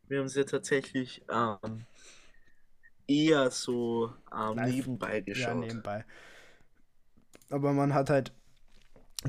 Wir 0.08 0.18
haben's 0.18 0.34
ja 0.34 0.44
tatsächlich 0.44 1.22
ähm, 1.30 1.84
eher 3.06 3.50
so 3.50 4.12
ähm, 4.34 4.56
nebenbei 4.56 5.18
Ja, 5.18 5.20
geschaut. 5.20 5.56
nebenbei. 5.60 6.04
Aber 7.50 7.72
man 7.72 7.94
hat 7.94 8.10
halt 8.10 8.32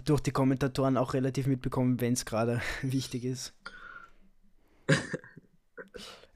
durch 0.05 0.21
die 0.21 0.31
Kommentatoren 0.31 0.97
auch 0.97 1.13
relativ 1.13 1.47
mitbekommen, 1.47 1.99
wenn 2.01 2.13
es 2.13 2.25
gerade 2.25 2.61
wichtig 2.81 3.23
ist. 3.25 3.53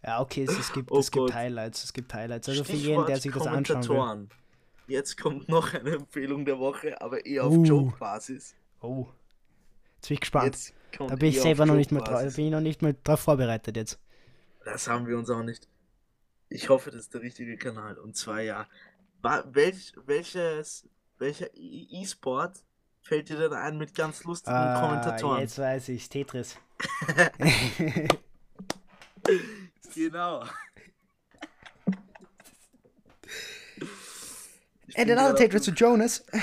ja, 0.04 0.22
okay, 0.22 0.44
es, 0.44 0.58
es 0.58 0.72
gibt, 0.74 0.92
Oh 0.92 1.00
es 1.00 1.12
gibt. 1.12 1.34
Highlights, 1.34 1.84
es 1.84 1.94
gibt 1.94 2.14
Highlights. 2.14 2.50
Also 2.50 2.64
für 2.64 2.72
jeden, 2.74 2.84
Stichwort 2.84 3.10
der 3.10 3.18
sich 3.20 3.32
das 3.34 3.48
anschauen 3.48 3.82
will. 3.82 3.88
Kommentatoren. 3.88 4.30
Jetzt 4.88 5.18
kommt 5.22 5.48
noch 5.50 5.74
eine 5.74 5.92
Empfehlung 5.92 6.46
der 6.46 6.58
Woche, 6.58 7.00
aber 7.02 7.26
eher 7.26 7.44
auf 7.46 7.54
Uh. 7.54 7.64
Joke-Basis. 7.64 8.56
Oh. 8.82 9.08
Jetzt 9.98 10.08
bin 10.08 10.16
ich 10.16 10.22
gespannt. 10.22 10.46
Jetzt 10.56 10.74
da 10.98 11.16
bin 11.16 11.30
ich 11.30 11.40
selber 11.42 11.66
noch 11.68 11.76
nicht 11.76 11.92
mal 11.92 12.00
drauf, 12.00 12.08
Joke-Basis. 12.08 12.36
bin 12.38 12.46
ich 12.46 12.52
noch 12.52 12.62
nicht 12.62 12.82
mal 12.82 12.96
drauf 13.04 13.20
vorbereitet 13.20 13.78
jetzt. 13.78 14.00
Das 14.66 14.88
haben 14.88 15.08
wir 15.08 15.18
uns 15.18 15.30
auch 15.30 15.44
nicht. 15.44 15.68
Ich 16.50 16.70
hoffe, 16.70 16.92
das 16.92 17.02
ist 17.02 17.14
der 17.14 17.22
richtige 17.22 17.58
Kanal. 17.58 17.98
Und 17.98 18.16
zwar 18.18 18.42
ja. 18.42 18.68
Welch, 19.22 19.94
welches, 20.06 20.88
welcher 21.18 21.54
E- 21.56 21.88
E-Sport 22.02 22.64
fällt 23.02 23.30
dir 23.30 23.38
denn 23.38 23.54
ein 23.54 23.78
mit 23.78 23.94
ganz 23.96 24.24
lustigen 24.24 24.56
Ah, 24.56 24.80
Kommentatoren? 24.80 25.40
jetzt 25.42 25.58
weiß 25.60 25.90
ich 25.90 26.08
Tetris. 26.10 26.58
Genau. 29.96 30.46
Ich 34.88 34.98
And 34.98 35.12
another 35.12 35.36
Tetris 35.36 35.64
to 35.66 35.72
Jonas. 35.72 36.24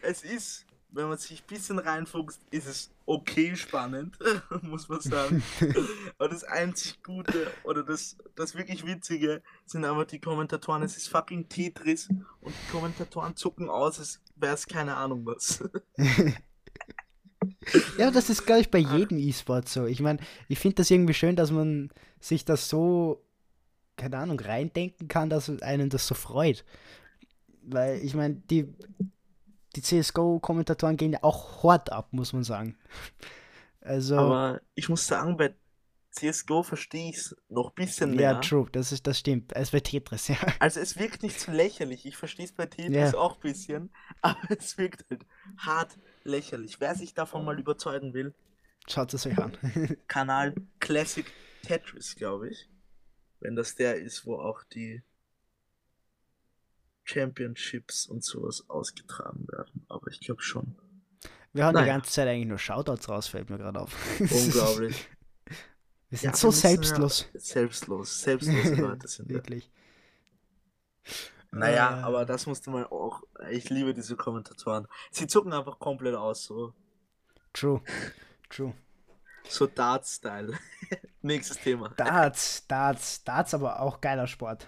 Es 0.00 0.22
ist, 0.22 0.64
wenn 0.98 1.08
man 1.08 1.16
sich 1.16 1.42
ein 1.42 1.46
bisschen 1.46 1.78
reinfuchst, 1.78 2.40
ist 2.50 2.66
es 2.66 2.90
okay 3.06 3.54
spannend, 3.54 4.18
muss 4.62 4.88
man 4.88 5.00
sagen. 5.00 5.44
Aber 6.18 6.28
das 6.28 6.42
einzig 6.42 7.00
Gute 7.04 7.46
oder 7.62 7.84
das, 7.84 8.16
das 8.34 8.56
wirklich 8.56 8.84
Witzige 8.84 9.40
sind 9.64 9.84
aber 9.84 10.04
die 10.04 10.18
Kommentatoren. 10.18 10.82
Es 10.82 10.96
ist 10.96 11.08
fucking 11.08 11.48
Tetris 11.48 12.08
und 12.40 12.52
die 12.52 12.72
Kommentatoren 12.72 13.36
zucken 13.36 13.70
aus, 13.70 14.00
als 14.00 14.20
wäre 14.34 14.54
es 14.54 14.66
keine 14.66 14.96
Ahnung 14.96 15.24
was. 15.24 15.64
Ja, 17.98 18.10
das 18.10 18.30
ist, 18.30 18.46
glaube 18.46 18.62
ich, 18.62 18.70
bei 18.70 18.78
jedem 18.78 19.18
E-Sport 19.18 19.68
so. 19.68 19.86
Ich 19.86 20.00
meine, 20.00 20.18
ich 20.48 20.58
finde 20.58 20.76
das 20.76 20.90
irgendwie 20.90 21.14
schön, 21.14 21.36
dass 21.36 21.50
man 21.50 21.90
sich 22.18 22.44
das 22.44 22.68
so, 22.68 23.24
keine 23.96 24.18
Ahnung, 24.18 24.40
reindenken 24.40 25.06
kann, 25.06 25.30
dass 25.30 25.48
einen 25.62 25.88
das 25.88 26.06
so 26.06 26.14
freut. 26.14 26.64
Weil, 27.62 28.02
ich 28.02 28.14
meine, 28.14 28.36
die, 28.50 28.74
die 29.80 30.02
CSGO-Kommentatoren 30.02 30.96
gehen 30.96 31.12
ja 31.12 31.22
auch 31.22 31.62
hart 31.62 31.92
ab, 31.92 32.08
muss 32.12 32.32
man 32.32 32.44
sagen. 32.44 32.76
Also, 33.80 34.16
Aber 34.16 34.60
ich 34.74 34.88
muss 34.88 35.06
sagen, 35.06 35.36
bei 35.36 35.54
CSGO 36.10 36.62
verstehe 36.62 37.10
ich 37.10 37.16
es 37.16 37.36
noch 37.48 37.68
ein 37.68 37.74
bisschen 37.74 38.10
mehr. 38.10 38.32
ja, 38.32 38.40
true, 38.40 38.68
das, 38.72 38.92
ist, 38.92 39.06
das 39.06 39.18
stimmt. 39.18 39.54
Es 39.54 39.72
wird 39.72 39.86
Tetris, 39.86 40.28
ja. 40.28 40.36
Also 40.58 40.80
es 40.80 40.98
wirkt 40.98 41.22
nicht 41.22 41.38
so 41.40 41.52
lächerlich. 41.52 42.04
Ich 42.06 42.16
verstehe 42.16 42.46
es 42.46 42.52
bei 42.52 42.66
Tetris 42.66 43.12
Ja. 43.12 43.18
auch 43.18 43.36
ein 43.36 43.40
bisschen, 43.40 43.90
aber 44.22 44.38
es 44.58 44.76
wirkt 44.78 45.08
halt 45.10 45.24
hart 45.58 45.96
lächerlich. 46.24 46.80
Wer 46.80 46.94
sich 46.94 47.14
davon 47.14 47.44
mal 47.44 47.58
überzeugen 47.58 48.14
will, 48.14 48.34
Schaut 48.90 49.12
es 49.12 49.26
euch 49.26 49.38
an. 49.38 49.52
Kanal 50.08 50.54
Classic 50.80 51.26
Tetris, 51.62 52.16
glaube 52.16 52.48
ich. 52.48 52.70
Wenn 53.38 53.54
das 53.54 53.74
der 53.74 53.96
ist, 53.96 54.24
wo 54.26 54.36
auch 54.36 54.64
die 54.64 55.02
Championships 57.08 58.06
und 58.06 58.22
sowas 58.24 58.64
ausgetragen 58.68 59.46
werden. 59.48 59.84
Aber 59.88 60.08
ich 60.08 60.20
glaube 60.20 60.42
schon. 60.42 60.76
Wir 61.52 61.64
haben 61.64 61.74
die 61.74 61.80
Naja. 61.80 61.94
ganze 61.94 62.10
Zeit 62.12 62.28
eigentlich 62.28 62.46
nur 62.48 62.58
Shoutouts 62.58 63.08
raus, 63.08 63.26
fällt 63.28 63.48
mir 63.50 63.58
gerade 63.58 63.80
auf. 63.80 63.94
Unglaublich. 64.20 65.08
Wir 66.10 66.18
sind 66.18 66.30
Ja, 66.30 66.36
so 66.36 66.48
wir 66.48 66.48
müssen 66.48 66.62
ja- 66.66 66.70
selbstlos. 66.70 67.26
Selbstlos. 67.34 68.20
Selbstlose 68.20 68.74
Leute 68.80 69.08
sind 69.08 69.28
wir. 69.28 69.36
Wirklich. 69.36 69.70
Naja, 71.50 72.00
Äh, 72.00 72.02
aber 72.02 72.26
das 72.26 72.46
musste 72.46 72.70
man 72.70 72.84
auch. 72.84 73.22
Ich 73.50 73.70
liebe 73.70 73.94
diese 73.94 74.16
Kommentatoren. 74.16 74.86
Sie 75.10 75.26
zucken 75.26 75.52
einfach 75.54 75.78
komplett 75.78 76.14
aus, 76.14 76.44
so, 76.44 76.74
True. 77.54 77.80
True. 78.50 78.74
so 79.48 79.66
Dart-Style. 79.66 80.52
Nächstes 81.22 81.58
Thema. 81.58 81.88
Darts, 81.96 82.66
Darts, 82.66 83.24
Darts, 83.24 83.54
aber 83.54 83.80
auch 83.80 84.00
geiler 84.02 84.26
Sport. 84.26 84.66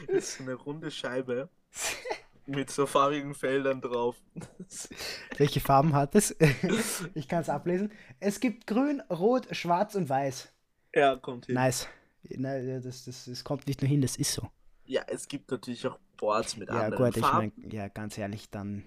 ist 0.08 0.40
eine 0.40 0.54
runde 0.54 0.92
Scheibe 0.92 1.50
mit 2.46 2.70
so 2.72 2.86
farbigen 2.86 3.36
Feldern 3.36 3.82
drauf. 3.82 4.18
Welche 5.38 5.60
Farben 5.60 5.94
hat 5.94 6.16
es? 6.16 6.36
ich 7.14 7.28
kann 7.28 7.42
es 7.42 7.50
ablesen. 7.50 7.92
Es 8.20 8.40
gibt 8.40 8.68
grün, 8.68 9.02
rot, 9.10 9.48
schwarz 9.56 9.96
und 9.96 10.10
weiß. 10.10 10.52
ja, 10.94 11.16
kommt 11.18 11.46
hin. 11.48 11.66
Nice. 11.66 11.88
Nein, 12.30 12.82
das, 12.84 13.06
das, 13.06 13.26
das 13.26 13.44
kommt 13.44 13.68
nicht 13.68 13.82
nur 13.82 13.90
hin, 13.90 14.02
das 14.02 14.16
ist 14.18 14.34
so. 14.34 14.50
Ja, 14.86 15.04
es 15.08 15.28
gibt 15.28 15.52
natürlich 15.52 15.86
auch 15.88 16.00
Boards 16.18 16.56
mit 16.58 16.70
Ja, 16.70 16.90
anderen 16.90 16.90
gut, 16.90 17.18
ich 17.18 17.22
Farben. 17.22 17.34
meine, 17.34 17.52
ja, 17.72 17.88
ganz 17.88 18.18
ehrlich, 18.18 18.50
dann 18.50 18.84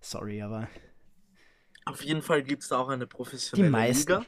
sorry, 0.00 0.42
aber 0.42 0.68
Auf 1.86 2.04
jeden 2.04 2.20
Fall 2.20 2.42
gibt 2.42 2.62
es 2.62 2.68
da 2.68 2.76
auch 2.78 2.90
eine 2.90 3.06
professionelle 3.06 3.70
meisten. 3.70 3.86
Liga. 3.88 4.26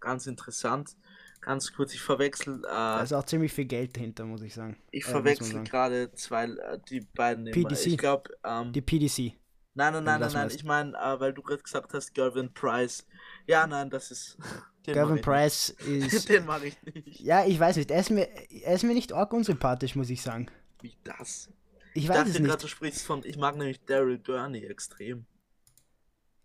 Ganz 0.00 0.26
interessant. 0.26 0.96
Ganz 1.44 1.72
kurz, 1.74 1.92
ich 1.92 2.00
verwechsel, 2.00 2.60
äh, 2.64 2.68
da 2.68 3.02
ist 3.02 3.12
auch 3.12 3.24
ziemlich 3.24 3.52
viel 3.52 3.66
Geld 3.66 3.94
dahinter, 3.96 4.24
muss 4.24 4.40
ich 4.40 4.54
sagen. 4.54 4.78
ich 4.90 5.04
äh, 5.06 5.10
verwechsel 5.10 5.62
gerade 5.64 6.10
zwei, 6.14 6.44
äh, 6.46 6.78
die 6.88 7.00
beiden 7.00 7.46
immer. 7.46 7.68
PDC. 7.68 7.86
Ich 7.86 7.98
glaube, 7.98 8.30
ähm, 8.44 8.72
Die 8.72 8.80
PDC. 8.80 9.34
nein, 9.74 9.92
nein, 9.92 10.04
nein, 10.04 10.20
nein, 10.20 10.32
nein, 10.32 10.50
ich 10.54 10.64
meine, 10.64 10.96
äh, 10.96 11.20
weil 11.20 11.34
du 11.34 11.42
gerade 11.42 11.62
gesagt 11.62 11.92
hast, 11.92 12.14
Gervin 12.14 12.52
Price. 12.54 13.06
Ja, 13.46 13.66
nein, 13.66 13.90
das 13.90 14.10
ist. 14.10 14.38
Gervin 14.84 15.20
Price 15.20 15.68
ist. 15.86 16.28
Den 16.30 16.46
mag 16.46 16.62
ich 16.64 16.76
nicht. 16.82 17.20
Ja, 17.20 17.44
ich 17.44 17.60
weiß 17.60 17.76
nicht. 17.76 17.90
Er 17.90 18.00
ist 18.00 18.10
mir, 18.10 18.26
er 18.62 18.74
ist 18.74 18.82
mir 18.84 18.94
nicht 18.94 19.12
arg 19.12 19.32
unsympathisch, 19.34 19.96
muss 19.96 20.08
ich 20.08 20.22
sagen. 20.22 20.46
Wie 20.80 20.96
das? 21.04 21.50
Ich 21.92 22.04
Ich 22.04 22.08
weiß 22.08 22.16
dachte 22.16 22.30
es 22.30 22.38
nicht. 22.38 22.62
du 22.62 22.68
sprichst 22.68 23.04
von. 23.04 23.22
Ich 23.24 23.36
mag 23.36 23.56
nämlich 23.56 23.84
Daryl 23.84 24.18
Gurney 24.18 24.64
extrem. 24.64 25.26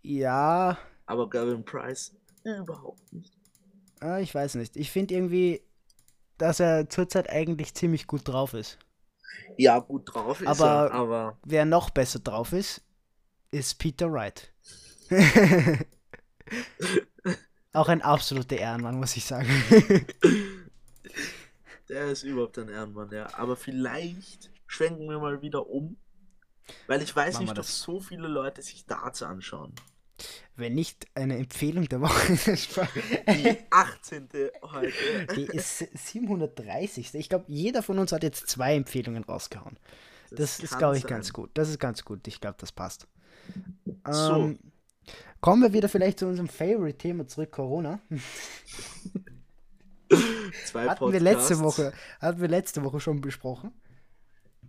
Ja, 0.01 0.77
Aber 1.05 1.29
Gervin 1.29 1.63
Price 1.63 2.15
überhaupt 2.43 3.13
nicht. 3.13 3.33
Äh, 4.01 4.21
ich 4.21 4.33
weiß 4.33 4.55
nicht. 4.55 4.75
Ich 4.77 4.91
finde 4.91 5.13
irgendwie, 5.15 5.61
dass 6.37 6.59
er 6.59 6.89
zurzeit 6.89 7.29
eigentlich 7.29 7.73
ziemlich 7.73 8.07
gut 8.07 8.27
drauf 8.27 8.53
ist. 8.53 8.77
Ja, 9.57 9.79
gut 9.79 10.13
drauf 10.13 10.41
ist 10.41 10.47
Aber- 10.47 10.89
er, 10.89 10.93
aber 10.93 11.37
Wer 11.45 11.65
noch 11.65 11.89
besser 11.89 12.19
drauf 12.19 12.53
ist, 12.53 12.81
ist 13.51 13.79
Peter 13.79 14.11
Wright. 14.11 14.51
Auch 17.73 17.87
ein 17.87 18.01
absoluter 18.01 18.57
Ehrenmann, 18.57 18.99
muss 18.99 19.15
ich 19.15 19.25
sagen. 19.25 19.47
Der 21.87 22.07
ist 22.07 22.23
überhaupt 22.23 22.57
ein 22.57 22.69
Ehrenmann, 22.69 23.11
ja. 23.11 23.27
Aber 23.35 23.55
vielleicht 23.55 24.49
schwenken 24.67 25.07
wir 25.09 25.19
mal 25.19 25.41
wieder 25.41 25.67
um. 25.67 25.97
Weil 26.87 27.01
ich 27.01 27.15
weiß 27.15 27.35
Machen 27.35 27.45
nicht, 27.45 27.57
ob 27.59 27.65
so 27.65 27.99
viele 27.99 28.27
Leute 28.27 28.61
sich 28.61 28.85
Darts 28.85 29.23
anschauen. 29.23 29.73
Wenn 30.55 30.75
nicht 30.75 31.07
eine 31.15 31.37
Empfehlung 31.37 31.87
der 31.87 32.01
Woche. 32.01 32.33
Die 33.29 33.57
18. 33.69 34.29
heute. 34.63 34.93
Die 35.35 35.45
ist 35.45 35.79
730. 35.79 37.15
Ich 37.15 37.29
glaube, 37.29 37.45
jeder 37.47 37.83
von 37.83 37.99
uns 37.99 38.11
hat 38.11 38.23
jetzt 38.23 38.47
zwei 38.47 38.75
Empfehlungen 38.75 39.23
rausgehauen. 39.23 39.77
Das, 40.31 40.59
ist, 40.59 40.71
kann 40.71 40.79
glaube 40.79 40.97
ich, 40.97 41.03
sein. 41.03 41.09
ganz 41.09 41.33
gut. 41.33 41.49
Das 41.53 41.69
ist 41.69 41.79
ganz 41.79 42.03
gut. 42.05 42.27
Ich 42.27 42.39
glaube, 42.41 42.57
das 42.59 42.71
passt. 42.71 43.07
So. 44.09 44.35
Ähm, 44.35 44.59
kommen 45.41 45.63
wir 45.63 45.73
wieder 45.73 45.89
vielleicht 45.89 46.19
zu 46.19 46.27
unserem 46.27 46.49
Favorite-Thema 46.49 47.27
zurück, 47.27 47.51
Corona. 47.51 47.99
Zwei 50.65 50.87
Hatten 50.87 51.11
wir 51.11 51.19
letzte. 51.19 51.59
Woche, 51.59 51.93
hatten 52.19 52.41
wir 52.41 52.47
letzte 52.47 52.83
Woche 52.83 52.99
schon 52.99 53.21
besprochen. 53.21 53.71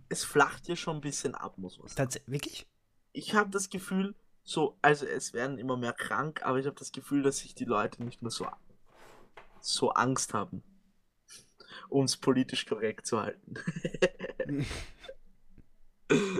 Es 0.09 0.23
flacht 0.23 0.65
hier 0.65 0.75
schon 0.75 0.97
ein 0.97 1.01
bisschen 1.01 1.35
ab, 1.35 1.57
muss 1.57 1.77
man 1.79 1.87
sagen. 1.87 2.09
Tats 2.09 2.21
wirklich? 2.27 2.67
Ich 3.13 3.33
habe 3.33 3.49
das 3.49 3.69
Gefühl, 3.69 4.15
so, 4.51 4.77
also 4.81 5.05
es 5.05 5.31
werden 5.33 5.57
immer 5.57 5.77
mehr 5.77 5.93
krank, 5.93 6.43
aber 6.43 6.59
ich 6.59 6.65
habe 6.65 6.75
das 6.77 6.91
Gefühl, 6.91 7.23
dass 7.23 7.37
sich 7.37 7.55
die 7.55 7.63
Leute 7.63 8.03
nicht 8.03 8.21
mehr 8.21 8.31
so, 8.31 8.45
so 9.61 9.91
Angst 9.91 10.33
haben, 10.33 10.61
um 11.87 12.03
es 12.03 12.17
politisch 12.17 12.65
korrekt 12.65 13.05
zu 13.05 13.21
halten. 13.21 13.53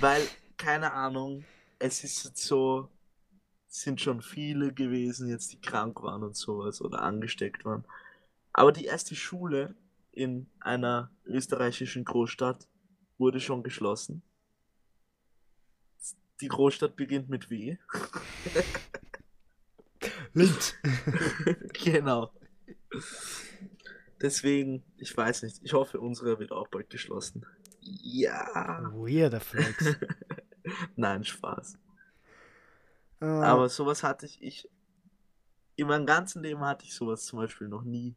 Weil, 0.00 0.28
keine 0.58 0.92
Ahnung, 0.92 1.44
es 1.78 2.04
ist 2.04 2.36
so, 2.36 2.90
sind 3.66 4.02
schon 4.02 4.20
viele 4.20 4.74
gewesen 4.74 5.26
jetzt, 5.28 5.52
die 5.52 5.60
krank 5.60 6.02
waren 6.02 6.22
und 6.22 6.36
sowas 6.36 6.82
oder 6.82 7.00
angesteckt 7.00 7.64
waren. 7.64 7.86
Aber 8.52 8.72
die 8.72 8.84
erste 8.84 9.14
Schule 9.14 9.74
in 10.12 10.50
einer 10.60 11.10
österreichischen 11.24 12.04
Großstadt 12.04 12.68
wurde 13.16 13.40
schon 13.40 13.62
geschlossen. 13.62 14.22
Die 16.40 16.48
Großstadt 16.48 16.96
beginnt 16.96 17.28
mit 17.28 17.50
W. 17.50 17.76
Linz. 20.32 20.74
genau. 21.84 22.32
Deswegen, 24.20 24.82
ich 24.96 25.16
weiß 25.16 25.42
nicht. 25.42 25.60
Ich 25.62 25.72
hoffe, 25.72 26.00
unsere 26.00 26.38
wird 26.38 26.52
auch 26.52 26.68
bald 26.68 26.90
geschlossen. 26.90 27.46
Ja. 27.80 28.90
Weirder 28.92 29.40
Flex. 29.40 29.96
Nein, 30.96 31.24
Spaß. 31.24 31.78
Äh, 33.20 33.24
Aber 33.24 33.68
sowas 33.68 34.02
hatte 34.02 34.26
ich, 34.26 34.42
ich. 34.42 34.68
In 35.76 35.88
meinem 35.88 36.06
ganzen 36.06 36.42
Leben 36.42 36.60
hatte 36.60 36.84
ich 36.84 36.94
sowas 36.94 37.24
zum 37.24 37.38
Beispiel 37.38 37.68
noch 37.68 37.82
nie. 37.82 38.14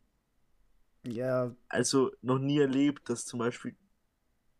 ja, 1.05 1.55
Also 1.69 2.11
noch 2.21 2.39
nie 2.39 2.59
erlebt, 2.59 3.09
dass 3.09 3.25
zum 3.25 3.39
Beispiel 3.39 3.75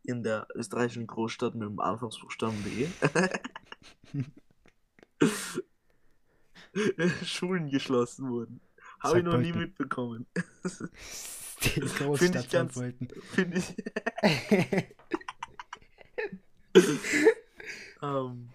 in 0.03 0.24
der 0.24 0.48
österreichischen 0.55 1.07
Großstadt 1.07 1.55
mit 1.55 1.67
dem 1.67 1.79
Anfangsbuchstaben 1.79 2.57
W 2.65 2.88
Schulen 7.24 7.69
geschlossen 7.69 8.29
wurden. 8.29 8.62
Habe 9.00 9.19
ich 9.24 9.25
noch 9.25 9.38
nie 9.38 9.53
mitbekommen. 9.53 10.25
die 11.63 11.69
Finde 11.69 11.88
ich 11.88 11.95
Großstadt 11.95 12.50
ganz. 12.50 12.79
Finde 13.31 13.57
ich. 13.57 13.75
ähm, 18.01 18.50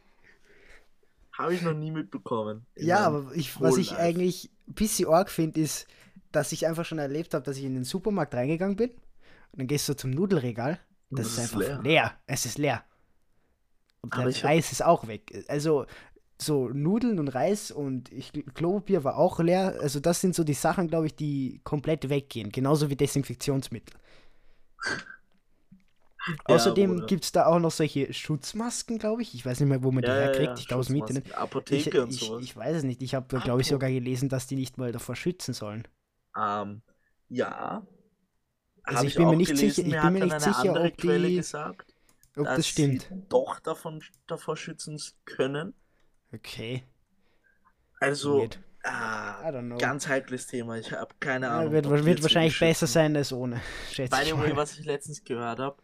Habe 1.33 1.55
ich 1.55 1.63
noch 1.63 1.75
nie 1.75 1.91
mitbekommen. 1.91 2.67
Ja, 2.77 3.07
aber 3.07 3.33
ich, 3.35 3.61
was 3.61 3.77
ich 3.77 3.97
eigentlich 3.97 4.51
ein 4.67 4.75
bisschen 4.75 5.09
arg 5.09 5.31
finde, 5.31 5.61
ist, 5.61 5.87
dass 6.33 6.53
ich 6.53 6.67
einfach 6.67 6.85
schon 6.85 6.99
erlebt 6.99 7.35
habe, 7.35 7.45
dass 7.45 7.57
ich 7.57 7.65
in 7.65 7.75
den 7.75 7.85
Supermarkt 7.85 8.35
reingegangen 8.35 8.77
bin 8.77 8.91
und 8.91 9.61
dann 9.61 9.67
gehst 9.67 9.89
du 9.89 9.97
zum 9.97 10.11
Nudelregal, 10.11 10.79
Das 11.11 11.27
es 11.27 11.33
ist 11.33 11.39
ist 11.39 11.55
einfach 11.55 11.59
leer. 11.59 11.81
leer. 11.83 12.19
Es 12.27 12.47
ist 12.47 12.59
leer. 12.59 12.85
Und 14.01 14.13
Aber 14.13 14.31
der 14.31 14.31
ich 14.31 14.45
hab- 14.45 14.51
Reis 14.51 14.73
ist 14.73 14.83
auch 14.85 15.07
weg. 15.07 15.45
Also 15.49 15.87
so 16.41 16.69
Nudeln 16.69 17.19
und 17.19 17.29
Reis 17.29 17.71
und 17.71 18.13
ich, 18.13 18.33
Klopapier 18.55 19.05
war 19.05 19.17
auch 19.19 19.41
leer. 19.41 19.77
Also 19.81 20.01
das 20.01 20.21
sind 20.21 20.35
so 20.35 20.45
die 20.45 20.55
Sachen, 20.55 20.89
glaube 20.89 21.07
ich, 21.07 21.17
die 21.17 21.61
komplett 21.65 22.09
weggehen. 22.09 22.51
Genauso 22.53 22.91
wie 22.91 22.97
Desinfektionsmittel. 22.97 23.95
Ja, 26.49 26.57
Außerdem 26.57 27.07
gibt 27.07 27.25
es 27.25 27.33
da 27.33 27.47
auch 27.47 27.59
noch 27.59 27.71
solche 27.71 28.13
Schutzmasken, 28.13 28.99
glaube 28.99 29.23
ich. 29.23 29.35
Ich 29.35 29.47
weiß 29.47 29.61
nicht 29.61 29.69
mehr, 29.69 29.83
wo 29.83 29.91
man 29.93 30.05
die 30.05 30.09
Ja, 30.09 30.17
ja, 30.17 30.23
herkriegt. 30.25 30.47
ja, 30.49 30.55
ich 30.59 30.69
glaube, 30.69 30.85
dem 30.85 30.97
Internet. 30.97 31.27
Schutzmasken, 31.27 31.69
Ich, 31.69 31.87
Apotheke 31.87 32.03
und 32.03 32.11
ich, 32.13 32.21
sowas. 32.21 32.43
ich 32.45 32.57
weiß 32.57 32.77
es 32.77 32.83
nicht. 32.85 33.03
Ich 33.03 33.15
habe, 33.15 33.41
glaube 33.41 33.61
ich, 33.63 33.69
sogar 33.69 33.91
gelesen, 33.91 34.29
dass 34.29 34.47
die 34.47 34.57
nicht 34.57 34.77
mal 34.79 34.93
davor 34.93 35.17
schützen 35.17 35.55
sollen. 35.55 35.89
Ähm, 36.37 36.83
ja. 37.29 37.87
Also 38.89 39.01
Hab 39.01 39.05
ich 39.07 39.15
bin 39.17 39.29
mir 39.29 39.37
nicht 39.37 39.57
sicher- 39.57 39.83
ich 39.83 39.91
bin 40.01 40.13
mir 40.15 40.25
nicht 40.25 40.41
sicher, 40.41 40.73
ob 40.85 40.97
die- 40.97 41.03
Quelle 41.03 41.31
gesagt, 41.35 41.95
Ob 42.37 42.45
dass 42.47 42.57
das 42.57 42.69
stimmt. 42.69 43.03
sie 43.03 43.23
doch 43.29 43.61
davon, 43.61 44.03
davor 44.27 44.57
schützen 44.57 44.99
können. 45.27 45.75
Okay. 46.33 46.85
Also, 48.01 48.41
Weird. 48.41 48.59
ah, 48.85 49.43
I 49.47 49.53
don't 49.53 49.67
know. 49.67 49.77
ganz 49.79 50.09
heikles 50.09 50.47
Thema. 50.47 50.79
Ich 50.79 50.91
habe 50.93 51.15
keine 51.21 51.47
Ja, 51.47 51.59
Ahnung. 51.61 51.73
wird 51.73 51.85
die 51.85 51.91
wird 51.91 52.07
jetzt 52.07 52.23
wahrscheinlich 52.23 52.59
besser 52.59 52.87
sein 52.87 53.15
als 53.17 53.33
ohne. 53.33 53.61
Schätze 53.93 54.17
By 54.17 54.23
ich 54.23 54.29
the 54.31 54.39
way, 54.39 54.57
was 54.57 54.79
ich 54.79 54.87
letztens 54.87 55.23
gehört 55.23 55.59
habe, 55.59 55.83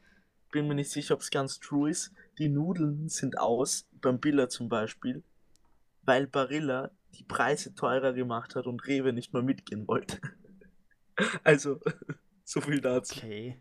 bin 0.50 0.66
mir 0.68 0.74
nicht 0.74 0.90
sicher, 0.90 1.14
ob 1.14 1.20
es 1.20 1.30
ganz 1.30 1.58
true 1.60 1.90
ist. 1.90 2.12
Die 2.38 2.48
Nudeln 2.48 3.08
sind 3.10 3.38
aus, 3.38 3.86
beim 4.00 4.18
Billa 4.18 4.48
zum 4.48 4.68
Beispiel, 4.70 5.22
weil 6.02 6.26
Barilla 6.26 6.90
die 7.18 7.24
Preise 7.24 7.74
teurer 7.74 8.12
gemacht 8.14 8.54
hat 8.56 8.66
und 8.66 8.86
Rewe 8.86 9.12
nicht 9.12 9.32
mehr 9.34 9.42
mitgehen 9.42 9.86
wollte. 9.86 10.20
Also, 11.44 11.78
so 12.44 12.60
viel 12.60 12.80
dazu. 12.80 13.16
Okay. 13.16 13.60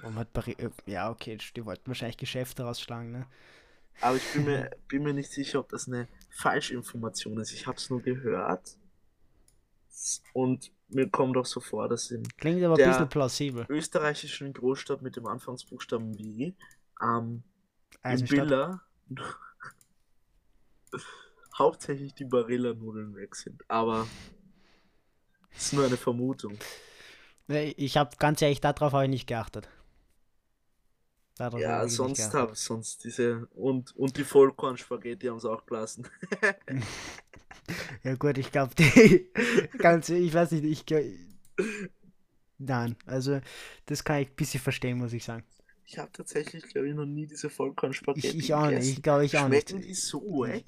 Warum 0.00 0.16
hat 0.16 0.32
Barri 0.32 0.52
äh, 0.52 0.70
ja, 0.86 1.10
okay, 1.10 1.38
die 1.54 1.64
wollten 1.66 1.86
wahrscheinlich 1.88 2.16
Geschäfte 2.16 2.62
rausschlagen, 2.62 3.12
ne? 3.12 3.26
Aber 4.00 4.16
ich 4.16 4.32
bin 4.32 4.44
mir, 4.44 4.70
bin 4.88 5.02
mir 5.02 5.12
nicht 5.12 5.30
sicher, 5.30 5.60
ob 5.60 5.68
das 5.68 5.86
eine 5.86 6.08
Falschinformation 6.30 7.38
ist. 7.38 7.52
Ich 7.52 7.66
habe 7.66 7.76
es 7.76 7.90
nur 7.90 8.00
gehört. 8.00 8.78
Und 10.32 10.72
mir 10.88 11.08
kommt 11.10 11.36
auch 11.36 11.44
so 11.46 11.60
vor, 11.60 11.88
dass 11.88 12.10
in 12.10 12.26
Klingt 12.38 12.62
aber 12.64 12.76
Der- 12.76 12.86
ein 12.86 12.92
bisschen 12.92 13.08
plausibel. 13.08 13.66
österreichischen 13.68 14.52
Großstadt 14.52 15.02
mit 15.02 15.16
dem 15.16 15.26
Anfangsbuchstaben 15.26 16.18
W 16.18 16.54
ähm, 17.02 17.42
in. 18.02 18.24
Billa 18.24 18.82
hauptsächlich 21.58 22.14
die 22.14 22.24
Barilla-Nudeln 22.24 23.14
weg 23.14 23.34
sind. 23.36 23.62
Aber 23.68 24.06
es 25.54 25.66
ist 25.66 25.72
nur 25.74 25.84
eine 25.84 25.96
Vermutung. 25.98 26.58
Ich 27.48 27.96
habe 27.96 28.16
ganz 28.18 28.42
ehrlich, 28.42 28.60
darauf 28.60 28.92
habe 28.92 29.04
ich 29.04 29.10
nicht 29.10 29.26
geachtet. 29.28 29.68
Darauf 31.36 31.62
Ja, 31.62 31.68
habe 31.68 31.86
ich 31.86 31.92
nicht 31.92 32.14
sonst 32.14 32.16
geachtet. 32.16 32.50
hab 32.50 32.56
sonst 32.56 33.04
diese 33.04 33.46
und 33.54 33.94
und 33.96 34.16
die 34.16 34.24
Vollkornspaghetti 34.24 35.26
haben 35.28 35.40
sie 35.40 35.50
auch 35.50 35.64
gelassen. 35.66 36.08
Ja 38.04 38.14
gut, 38.14 38.38
ich 38.38 38.50
glaube, 38.52 38.74
die 38.74 39.28
ganz, 39.80 40.08
ich 40.08 40.32
weiß 40.34 40.52
nicht, 40.52 40.64
ich 40.64 40.84
Nein, 42.58 42.96
also 43.06 43.40
das 43.86 44.04
kann 44.04 44.20
ich 44.22 44.28
ein 44.30 44.36
bisschen 44.36 44.60
verstehen, 44.60 44.98
muss 44.98 45.12
ich 45.12 45.24
sagen. 45.24 45.44
Ich 45.84 45.96
habe 45.96 46.10
tatsächlich, 46.10 46.64
glaube 46.64 46.88
ich, 46.88 46.94
noch 46.96 47.06
nie 47.06 47.24
diese 47.28 47.48
Ich, 48.14 48.38
Vollkornspaghetti 48.38 48.38
ich 48.38 48.54
auch 48.54 48.70
nicht, 48.70 48.74
gegessen. 48.74 48.98
ich 48.98 49.02
glaube 49.02 49.24
ich 49.26 49.36
auch 49.38 49.48
nicht. 49.48 49.68
Schmecken 49.68 49.80
die 49.80 49.94
so 49.94 50.20
wack? 50.20 50.64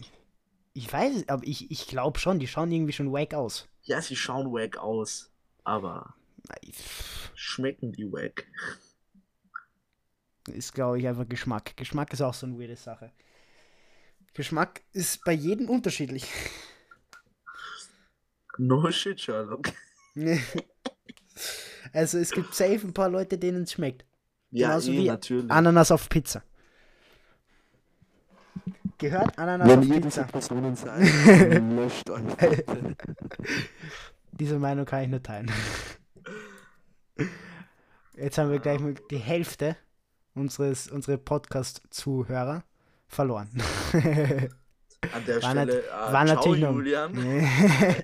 Ich 0.72 0.92
weiß 0.92 1.16
es, 1.16 1.28
aber 1.28 1.42
ich, 1.44 1.70
ich 1.72 1.88
glaube 1.88 2.18
schon, 2.20 2.38
die 2.38 2.46
schauen 2.46 2.70
irgendwie 2.70 2.92
schon 2.92 3.12
wack 3.12 3.34
aus. 3.34 3.66
Ja, 3.82 4.02
sie 4.02 4.16
schauen 4.16 4.52
wack 4.52 4.78
aus, 4.78 5.30
aber 5.62 6.14
schmecken 7.34 7.92
die 7.92 8.10
wack? 8.10 8.46
Ist, 10.48 10.74
glaube 10.74 10.98
ich, 10.98 11.08
einfach 11.08 11.28
Geschmack. 11.28 11.76
Geschmack 11.76 12.12
ist 12.12 12.20
auch 12.20 12.34
so 12.34 12.46
eine 12.46 12.58
weirde 12.58 12.76
Sache. 12.76 13.12
Geschmack 14.34 14.82
ist 14.92 15.24
bei 15.24 15.32
jedem 15.32 15.68
unterschiedlich. 15.68 16.26
No 18.56 18.88
shit, 18.92 19.20
Sherlock. 19.20 19.72
also 21.92 22.18
es 22.18 22.30
gibt 22.30 22.54
safe 22.54 22.86
ein 22.86 22.94
paar 22.94 23.08
Leute, 23.08 23.36
denen 23.36 23.64
es 23.64 23.72
schmeckt. 23.72 24.04
Ja, 24.52 24.68
Genauso 24.68 24.92
eh, 24.92 24.98
wie 24.98 25.08
natürlich. 25.08 25.50
Ananas 25.50 25.90
auf 25.90 26.08
Pizza. 26.08 26.44
Gehört 28.98 29.36
Ananas 29.40 29.68
Wenn 29.68 29.78
auf 29.80 29.86
ihr 29.86 30.00
Pizza? 30.00 30.22
diese 30.22 30.24
Personen 30.32 30.76
seid, 30.76 31.62
löscht 31.62 32.08
euch. 32.10 32.22
Diese 34.30 34.58
Meinung 34.60 34.84
kann 34.84 35.02
ich 35.02 35.08
nur 35.08 35.22
teilen. 35.22 35.50
Jetzt 38.16 38.38
haben 38.38 38.50
wir 38.50 38.58
gleich 38.58 38.80
mal 38.80 38.94
die 39.10 39.18
Hälfte 39.18 39.76
unseres 40.34 40.88
unsere 40.88 41.18
Podcast-Zuhörer 41.18 42.64
verloren. 43.08 43.50
An 43.92 45.24
der 45.26 45.42
War 45.42 45.50
Stelle, 45.50 45.66
nat- 45.66 45.68
äh, 45.84 46.12
war 46.12 46.26
ciao, 46.26 46.34
natürlich 46.36 46.60
noch- 46.62 46.72
Julian. 46.74 47.14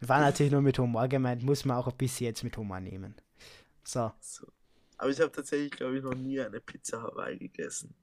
War 0.00 0.20
natürlich 0.20 0.52
nur 0.52 0.60
mit 0.62 0.78
Humor 0.78 1.08
gemeint, 1.08 1.42
muss 1.42 1.64
man 1.64 1.78
auch 1.78 1.88
ein 1.88 1.96
bisschen 1.96 2.26
jetzt 2.26 2.44
mit 2.44 2.56
Humor 2.56 2.78
nehmen. 2.80 3.14
So, 3.84 4.12
So. 4.20 4.46
Aber 4.98 5.10
ich 5.10 5.18
habe 5.20 5.32
tatsächlich, 5.32 5.72
glaube 5.72 5.96
ich, 5.96 6.02
noch 6.04 6.14
nie 6.14 6.40
eine 6.40 6.60
Pizza 6.60 7.02
Hawaii 7.02 7.38
gegessen. 7.38 7.94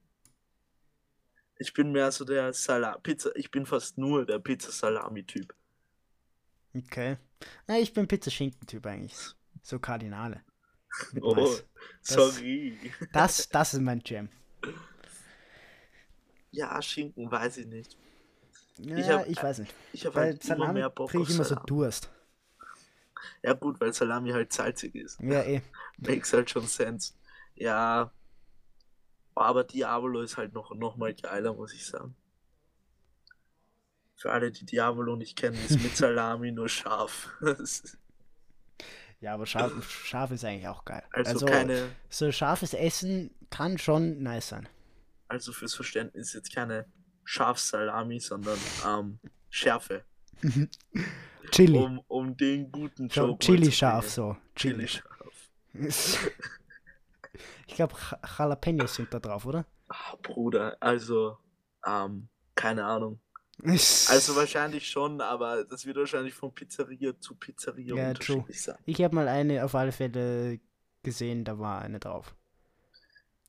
Ich 1.58 1.74
bin 1.74 1.92
mehr 1.92 2.12
so 2.12 2.26
der 2.26 2.54
Salat 2.54 3.04
Pizza, 3.04 3.36
ich 3.36 3.52
bin 3.52 3.66
fast 3.66 3.98
nur 3.98 4.26
der 4.26 4.40
Pizza 4.40 4.72
Salami 4.72 5.24
Typ. 5.24 5.54
Okay. 6.76 7.18
Na, 7.68 7.78
ich 7.80 7.94
bin 7.94 8.08
Pizza-Schinken-Typ 8.08 8.86
eigentlich. 8.86 9.16
So 9.62 9.80
Kardinale. 9.80 10.42
Oh, 11.22 11.36
Mais. 11.36 11.64
Das- 12.04 12.14
sorry. 12.16 12.78
Das, 13.12 13.50
das 13.50 13.74
ist 13.74 13.82
mein 13.82 14.02
Jam. 14.06 14.30
Ja, 16.52 16.82
Schinken, 16.82 17.32
weiß 17.32 17.58
ich 17.58 17.68
nicht. 17.68 17.98
Ja, 18.78 19.22
Ich 19.22 19.30
ich, 19.32 19.38
hab- 19.38 19.44
weiß 19.44 19.60
nicht. 19.60 19.74
Ich 19.94 20.06
habe 20.06 20.20
halt 20.20 20.44
immer 20.46 20.56
Salami 20.58 20.74
mehr 20.74 20.90
Bock 20.90 21.14
ich 21.14 21.30
immer 21.30 21.44
so. 21.46 21.56
Durst. 21.56 22.10
Ja 23.44 23.54
gut, 23.54 23.80
weil 23.80 23.94
Salami 23.94 24.32
halt 24.32 24.52
salzig 24.52 24.96
ist. 24.96 25.20
Ja, 25.22 25.42
eh. 25.44 25.62
Makes 25.98 26.34
halt 26.34 26.50
schon 26.50 26.68
Sense. 26.68 27.14
Ja. 27.56 28.12
Aber 29.36 29.64
Diavolo 29.64 30.22
ist 30.22 30.38
halt 30.38 30.54
noch, 30.54 30.74
noch 30.76 30.98
mal 30.98 31.14
geiler, 31.14 31.54
muss 31.54 31.74
ich 31.74 31.86
sagen. 31.86 32.16
Für 34.22 34.32
alle, 34.32 34.52
die 34.52 34.66
Diavolo 34.66 35.16
nicht 35.16 35.36
kennen, 35.36 35.58
ist 35.68 35.82
mit 35.82 35.98
Salami 35.98 36.52
nur 36.52 36.70
scharf. 36.70 37.32
Ja, 39.20 39.34
aber 39.34 39.48
scharf, 39.48 39.90
scharf 39.90 40.30
ist 40.30 40.46
eigentlich 40.46 40.68
auch 40.68 40.86
geil. 40.86 41.02
also, 41.12 41.32
Also, 41.32 41.46
keine, 41.48 41.90
so 42.10 42.32
scharfes 42.32 42.76
Essen 42.76 43.32
kann 43.50 43.80
schon 43.80 44.22
nice 44.22 44.50
sein. 44.50 44.70
also 45.28 45.52
fürs 45.54 45.74
Verständnis 45.74 46.34
jetzt 46.34 46.54
keine 46.54 46.86
Schafsalami, 47.24 48.20
sondern 48.20 48.60
ähm, 48.88 49.20
Schärfe. 49.50 50.04
Chili. 51.52 51.80
Um, 51.80 52.02
um 52.08 52.38
den 52.38 52.72
guten 52.72 53.10
so, 53.10 53.28
Joke 53.28 53.40
Chili 53.44 53.72
scharf, 53.72 54.08
so. 54.08 54.38
Chili 54.56 54.86
Chili. 54.86 54.88
scharf. 54.88 55.50
ich 57.68 57.76
glaube, 57.76 57.96
Jalapenos 58.38 58.94
sind 58.94 59.12
da 59.12 59.20
drauf, 59.20 59.48
oder? 59.48 59.66
Ah, 59.88 60.16
Bruder, 60.22 60.78
also, 60.80 61.40
ähm, 61.88 62.28
keine 62.54 62.86
Ahnung. 62.86 63.20
Also 64.04 64.36
wahrscheinlich 64.36 64.88
schon, 64.88 65.22
aber 65.22 65.64
das 65.66 65.86
wird 65.88 65.98
wahrscheinlich 65.98 66.36
von 66.36 66.54
Pizzeria 66.54 67.20
zu 67.20 67.34
Pizzeria 67.36 67.96
Ja, 67.96 68.14
true. 68.16 68.46
unterschiedlich 68.46 68.62
sein. 68.62 68.78
Ich 68.86 69.02
habe 69.04 69.16
mal 69.16 69.28
eine 69.28 69.64
auf 69.66 69.76
alle 69.76 69.92
Fälle 69.92 70.60
gesehen, 71.04 71.44
da 71.46 71.60
war 71.60 71.82
eine 71.82 72.00
drauf. 72.00 72.36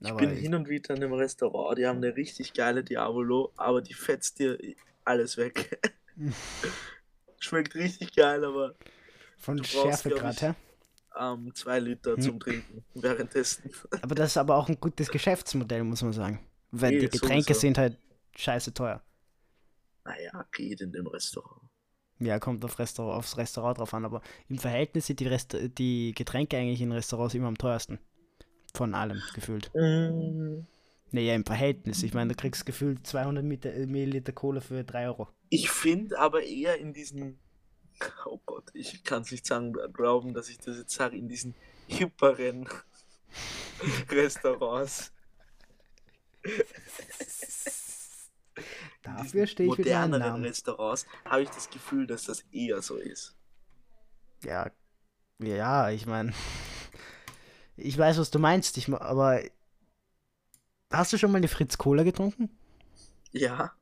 Ich 0.01 0.14
Aber 0.14 0.29
bin 0.29 0.35
hin 0.37 0.55
und 0.55 0.68
wieder 0.68 0.94
in 0.94 1.03
einem 1.03 1.14
Restaurant, 1.14 1.79
die 1.79 1.87
haben 1.87 1.96
eine 1.96 2.14
richtig 2.14 2.53
geile 2.53 2.85
Diavolo, 2.85 3.55
aber 3.57 3.81
die 3.81 3.94
fetzt 3.94 4.38
dir 4.38 4.59
alles 5.05 5.38
weg. 5.38 5.81
Schmeckt 7.38 7.75
richtig 7.75 8.14
geil, 8.14 8.44
aber 8.44 8.75
von 9.37 9.62
Schärfe 9.62 10.11
ich, 10.11 10.12
gerade 10.12 10.40
her. 10.40 10.57
ähm, 11.18 11.55
zwei 11.55 11.81
Liter 11.81 12.18
Hm. 12.18 12.29
zum 12.29 12.40
Trinken 12.40 12.85
währenddessen. 12.94 13.70
Aber 14.01 14.14
das 14.14 14.33
ist 14.33 14.37
aber 14.37 14.57
auch 14.57 14.68
ein 14.68 14.81
gutes 14.81 15.11
Geschäftsmodell, 15.11 15.85
muss 15.85 16.03
man 16.03 16.12
sagen. 16.12 16.40
Weil 16.70 16.92
Eh, 16.92 16.96
die 16.96 17.09
Getränke 17.09 17.55
sowieso. 17.55 17.55
sind 17.55 17.79
halt 17.79 17.98
scheiße 18.37 18.75
teuer. 18.75 19.03
Naja, 20.04 20.46
geht 20.52 20.80
in 20.80 20.92
dem 20.92 21.06
Restaurant. 21.06 21.62
Ja, 22.18 22.38
kommt 22.38 22.64
auf 22.64 22.78
Restaurant, 22.78 23.18
aufs 23.18 23.36
Restaurant 23.36 23.78
drauf 23.78 23.94
an, 23.94 24.04
aber 24.04 24.22
im 24.48 24.58
Verhältnis 24.58 25.06
sind 25.06 25.20
die, 25.20 25.26
Rest 25.26 25.56
die 25.78 26.12
Getränke 26.14 26.56
eigentlich 26.56 26.80
in 26.80 26.92
Restaurants 26.92 27.34
immer 27.34 27.48
am 27.48 27.58
teuersten. 27.58 27.98
Von 28.74 28.94
allem, 28.94 29.20
gefühlt. 29.34 29.70
Mm, 29.74 30.60
Naja, 31.10 31.34
im 31.34 31.44
Verhältnis. 31.44 32.02
Ich 32.02 32.14
meine, 32.14 32.32
du 32.32 32.36
kriegst 32.36 32.64
gefühlt 32.64 33.06
200 33.06 33.44
Mil- 33.44 33.64
äh, 33.66 33.86
Milliliter 33.86 34.32
Cola 34.32 34.60
für 34.60 34.82
3 34.84 35.06
Euro. 35.06 35.28
Ich 35.50 35.70
finde 35.70 36.18
aber 36.18 36.42
eher 36.42 36.78
in 36.78 36.92
diesen, 36.94 37.38
oh 38.24 38.40
Gott, 38.46 38.70
ich 38.72 39.04
kann 39.04 39.22
es 39.22 39.30
nicht 39.30 39.44
sagen, 39.46 39.74
glauben, 39.92 40.32
dass 40.32 40.48
ich 40.48 40.58
das 40.58 40.78
jetzt 40.78 40.94
sage, 40.94 41.16
in 41.16 41.28
diesen 41.28 41.54
hipperen 41.86 42.68
Restaurants. 44.10 45.12
Dafür 49.02 49.46
stehe 49.46 49.68
ich 49.70 49.78
mit 49.78 49.86
moderneren 49.86 50.22
Namen. 50.22 50.44
Restaurants 50.44 51.06
habe 51.24 51.42
ich 51.42 51.50
das 51.50 51.68
Gefühl, 51.70 52.06
dass 52.06 52.24
das 52.24 52.44
eher 52.52 52.82
so 52.82 52.96
ist. 52.96 53.34
Ja, 54.44 54.70
ja, 55.38 55.90
ich 55.90 56.06
meine, 56.06 56.32
ich 57.76 57.98
weiß, 57.98 58.18
was 58.18 58.30
du 58.30 58.38
meinst, 58.38 58.76
ich, 58.78 58.92
aber 58.92 59.40
hast 60.90 61.12
du 61.12 61.18
schon 61.18 61.32
mal 61.32 61.38
eine 61.38 61.48
Fritz 61.48 61.78
Cola 61.78 62.04
getrunken? 62.04 62.50
Ja. 63.32 63.72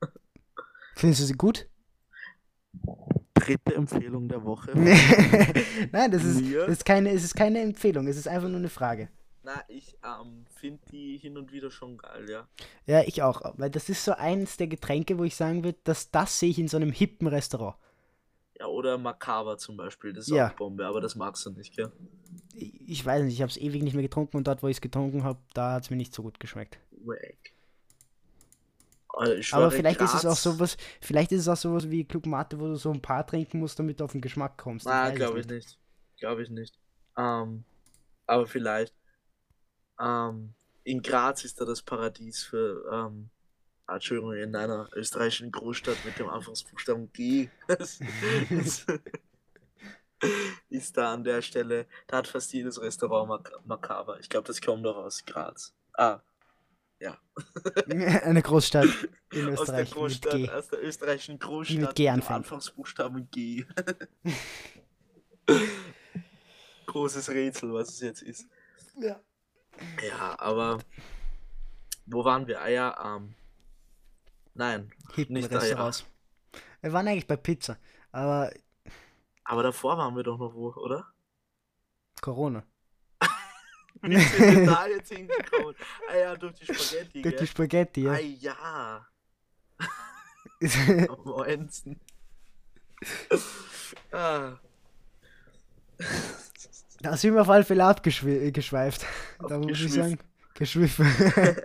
Findest 0.95 1.21
du 1.21 1.25
sie 1.25 1.33
gut? 1.33 1.67
Dritte 3.33 3.75
Empfehlung 3.75 4.27
der 4.27 4.43
Woche. 4.43 4.71
Nein, 5.91 6.11
das 6.11 6.23
ist, 6.23 6.41
das 6.55 6.69
ist 6.69 6.85
keine, 6.85 7.11
es 7.11 7.23
ist 7.23 7.35
keine 7.35 7.61
Empfehlung, 7.61 8.07
es 8.07 8.17
ist 8.17 8.27
einfach 8.27 8.47
nur 8.47 8.57
eine 8.57 8.69
Frage. 8.69 9.09
Na, 9.43 9.63
ich 9.67 9.97
ähm, 10.03 10.45
finde 10.55 10.79
die 10.91 11.17
hin 11.17 11.37
und 11.37 11.51
wieder 11.51 11.71
schon 11.71 11.97
geil, 11.97 12.29
ja. 12.29 12.47
Ja, 12.85 13.01
ich 13.01 13.23
auch, 13.23 13.41
weil 13.57 13.71
das 13.71 13.89
ist 13.89 14.05
so 14.05 14.11
eins 14.13 14.57
der 14.57 14.67
Getränke, 14.67 15.17
wo 15.17 15.23
ich 15.23 15.35
sagen 15.35 15.63
würde, 15.63 15.79
dass 15.83 16.11
das 16.11 16.39
sehe 16.39 16.49
ich 16.49 16.59
in 16.59 16.67
so 16.67 16.77
einem 16.77 16.91
hippen 16.91 17.27
Restaurant. 17.27 17.75
Ja, 18.59 18.67
oder 18.67 18.99
Macaba 18.99 19.57
zum 19.57 19.77
Beispiel, 19.77 20.13
das 20.13 20.27
ist 20.27 20.33
Ja. 20.33 20.49
auch 20.49 20.55
Bombe, 20.55 20.85
aber 20.85 21.01
das 21.01 21.15
magst 21.15 21.43
du 21.47 21.49
nicht, 21.49 21.75
gell? 21.75 21.91
Ich, 22.53 23.03
weiß 23.03 23.23
nicht, 23.23 23.33
ich 23.33 23.41
habe 23.41 23.49
es 23.49 23.57
ewig 23.57 23.81
nicht 23.81 23.93
mehr 23.93 24.03
getrunken 24.03 24.37
und 24.37 24.47
dort, 24.47 24.61
wo 24.61 24.67
ich 24.67 24.77
es 24.77 24.81
getrunken 24.81 25.23
habe, 25.23 25.39
da 25.55 25.73
hat 25.73 25.83
es 25.83 25.89
mir 25.89 25.97
nicht 25.97 26.13
so 26.13 26.21
gut 26.21 26.39
geschmeckt. 26.39 26.77
Wack. 27.03 27.53
Also, 29.13 29.55
Aber 29.55 29.71
vielleicht 29.71 30.01
ist 30.01 30.13
es 30.13 30.25
auch 30.25 30.37
sowas, 30.37 30.77
vielleicht 31.01 31.31
ist 31.31 31.41
es 31.41 31.47
auch 31.47 31.57
sowas 31.57 31.89
wie 31.89 32.05
Club 32.05 32.25
Mate, 32.25 32.59
wo 32.59 32.67
du 32.67 32.75
so 32.75 32.91
ein 32.91 33.01
paar 33.01 33.25
trinken 33.25 33.59
musst, 33.59 33.77
damit 33.77 33.99
du 33.99 34.05
auf 34.05 34.13
den 34.13 34.21
Geschmack 34.21 34.57
kommst. 34.57 34.87
Es 34.87 35.15
glaube 35.15 35.39
ich 35.39 35.47
nicht. 35.47 35.77
Glaube 36.17 36.43
ich 36.43 36.49
nicht. 36.49 36.77
Ähm, 37.17 37.63
aber 38.27 38.47
vielleicht. 38.47 38.93
Ähm, 40.01 40.53
in 40.83 41.01
Graz 41.01 41.43
ist 41.45 41.61
da 41.61 41.65
das 41.65 41.81
Paradies 41.81 42.43
für, 42.43 42.89
ähm, 42.91 43.29
Entschuldigung, 43.87 44.33
in 44.33 44.55
einer 44.55 44.89
österreichischen 44.95 45.51
Großstadt 45.51 46.03
mit 46.05 46.17
dem 46.17 46.29
Anfangsbuchstaben 46.29 47.11
G. 47.13 47.49
Ist- 47.67 48.01
da 50.97 51.13
an 51.13 51.23
der 51.23 51.41
Stelle, 51.41 51.87
da 52.07 52.17
hat 52.17 52.27
fast 52.27 52.53
jedes 52.53 52.81
Restaurant 52.81 53.27
Mac 53.29 53.51
Makaber. 53.65 54.19
Ich 54.19 54.29
glaube, 54.29 54.47
das 54.47 54.61
kommt 54.61 54.85
doch 54.85 54.97
aus 54.97 55.25
Graz. 55.25 55.73
Ah, 55.93 56.21
Eine 57.89 58.41
Großstadt 58.41 58.87
in 59.31 59.47
aus 59.57 59.65
der 59.65 59.83
Österreich 59.83 59.89
mit 59.89 59.93
Großstadt, 59.93 60.31
G. 60.33 60.49
aus 60.49 60.67
der 60.67 60.83
österreichischen 60.83 61.39
Großstadt 61.39 61.79
mit 61.79 61.95
G 61.95 62.03
dem 62.05 62.13
anfängt. 62.13 62.31
Anfangsbuchstaben 62.37 63.29
G. 63.31 63.65
Großes 66.85 67.29
Rätsel, 67.29 67.73
was 67.73 67.89
es 67.89 68.01
jetzt 68.01 68.21
ist. 68.21 68.47
Ja. 68.99 69.19
Ja, 70.07 70.39
aber 70.39 70.79
wo 72.05 72.23
waren 72.25 72.47
wir? 72.47 72.61
Ah 72.61 72.67
ja, 72.67 73.15
ähm, 73.17 73.33
nein, 74.53 74.91
Hippen 75.15 75.33
Nicht, 75.35 75.51
ah. 75.51 75.57
Restaurants. 75.57 76.05
Wir 76.81 76.93
waren 76.93 77.07
eigentlich 77.07 77.27
bei 77.27 77.37
Pizza, 77.37 77.77
aber 78.11 78.51
aber 79.43 79.63
davor 79.63 79.97
waren 79.97 80.15
wir 80.15 80.23
doch 80.23 80.37
noch 80.37 80.53
wo, 80.53 80.73
oder? 80.73 81.07
Corona. 82.21 82.63
Wie 84.03 84.17
sind 84.19 84.39
wir 84.57 84.65
da 84.65 84.87
jetzt 84.87 85.11
hingekommen? 85.11 85.75
Ah 86.09 86.15
ja, 86.15 86.35
durch 86.35 86.55
die 86.55 86.65
Spaghetti, 86.65 87.21
Durch 87.21 87.35
die 87.35 87.37
gell? 87.37 87.47
Spaghetti, 87.47 88.07
Ah 88.07 88.17
ja. 88.19 89.05
ja, 90.59 91.09
am 91.09 91.23
Moinsen. 91.23 91.99
ah, 94.11 94.53
da 97.01 97.17
sind 97.17 97.33
wir 97.33 97.41
auf 97.41 97.49
alle 97.49 97.63
Fälle 97.63 97.85
abgeschweift. 97.85 99.05
Da 99.47 99.57
muss 99.57 99.81
ich 99.81 99.93
sagen. 99.93 100.19
Geschwiffen. 100.53 101.07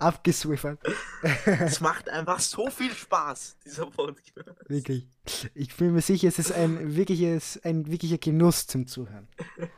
Abgeswiffert. 0.00 0.78
es 1.44 1.80
macht 1.80 2.08
einfach 2.08 2.38
so 2.40 2.70
viel 2.70 2.92
Spaß, 2.92 3.56
dieser 3.64 3.86
Podcast. 3.86 4.48
Wirklich. 4.68 5.06
Ich 5.54 5.76
bin 5.76 5.92
mir 5.92 6.00
sicher, 6.00 6.28
es 6.28 6.38
ist 6.38 6.52
ein 6.52 6.96
wirkliches, 6.96 7.60
ein 7.64 7.90
wirklicher 7.90 8.18
Genuss 8.18 8.66
zum 8.66 8.86
Zuhören. 8.86 9.28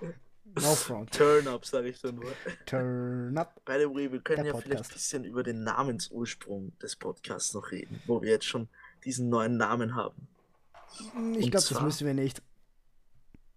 No 0.58 0.74
front. 0.74 1.10
Turn 1.12 1.46
up, 1.48 1.66
sag 1.66 1.84
ich 1.84 2.00
da 2.00 2.10
nur. 2.10 2.32
Turn 2.64 3.36
up. 3.36 3.62
By 3.66 3.74
the 3.78 3.84
way, 3.94 4.10
wir 4.10 4.20
können 4.20 4.44
Der 4.44 4.54
ja 4.54 4.58
vielleicht 4.58 4.68
Podcast. 4.84 4.90
ein 4.90 4.94
bisschen 4.94 5.24
über 5.24 5.42
den 5.42 5.64
Namensursprung 5.64 6.72
des 6.78 6.96
Podcasts 6.96 7.52
noch 7.52 7.70
reden, 7.72 8.00
wo 8.06 8.22
wir 8.22 8.30
jetzt 8.30 8.46
schon 8.46 8.68
diesen 9.04 9.28
neuen 9.28 9.58
Namen 9.58 9.94
haben. 9.94 10.28
Ich 11.38 11.50
glaube, 11.50 11.66
das 11.68 11.82
müssen 11.82 12.06
wir 12.06 12.14
nicht. 12.14 12.40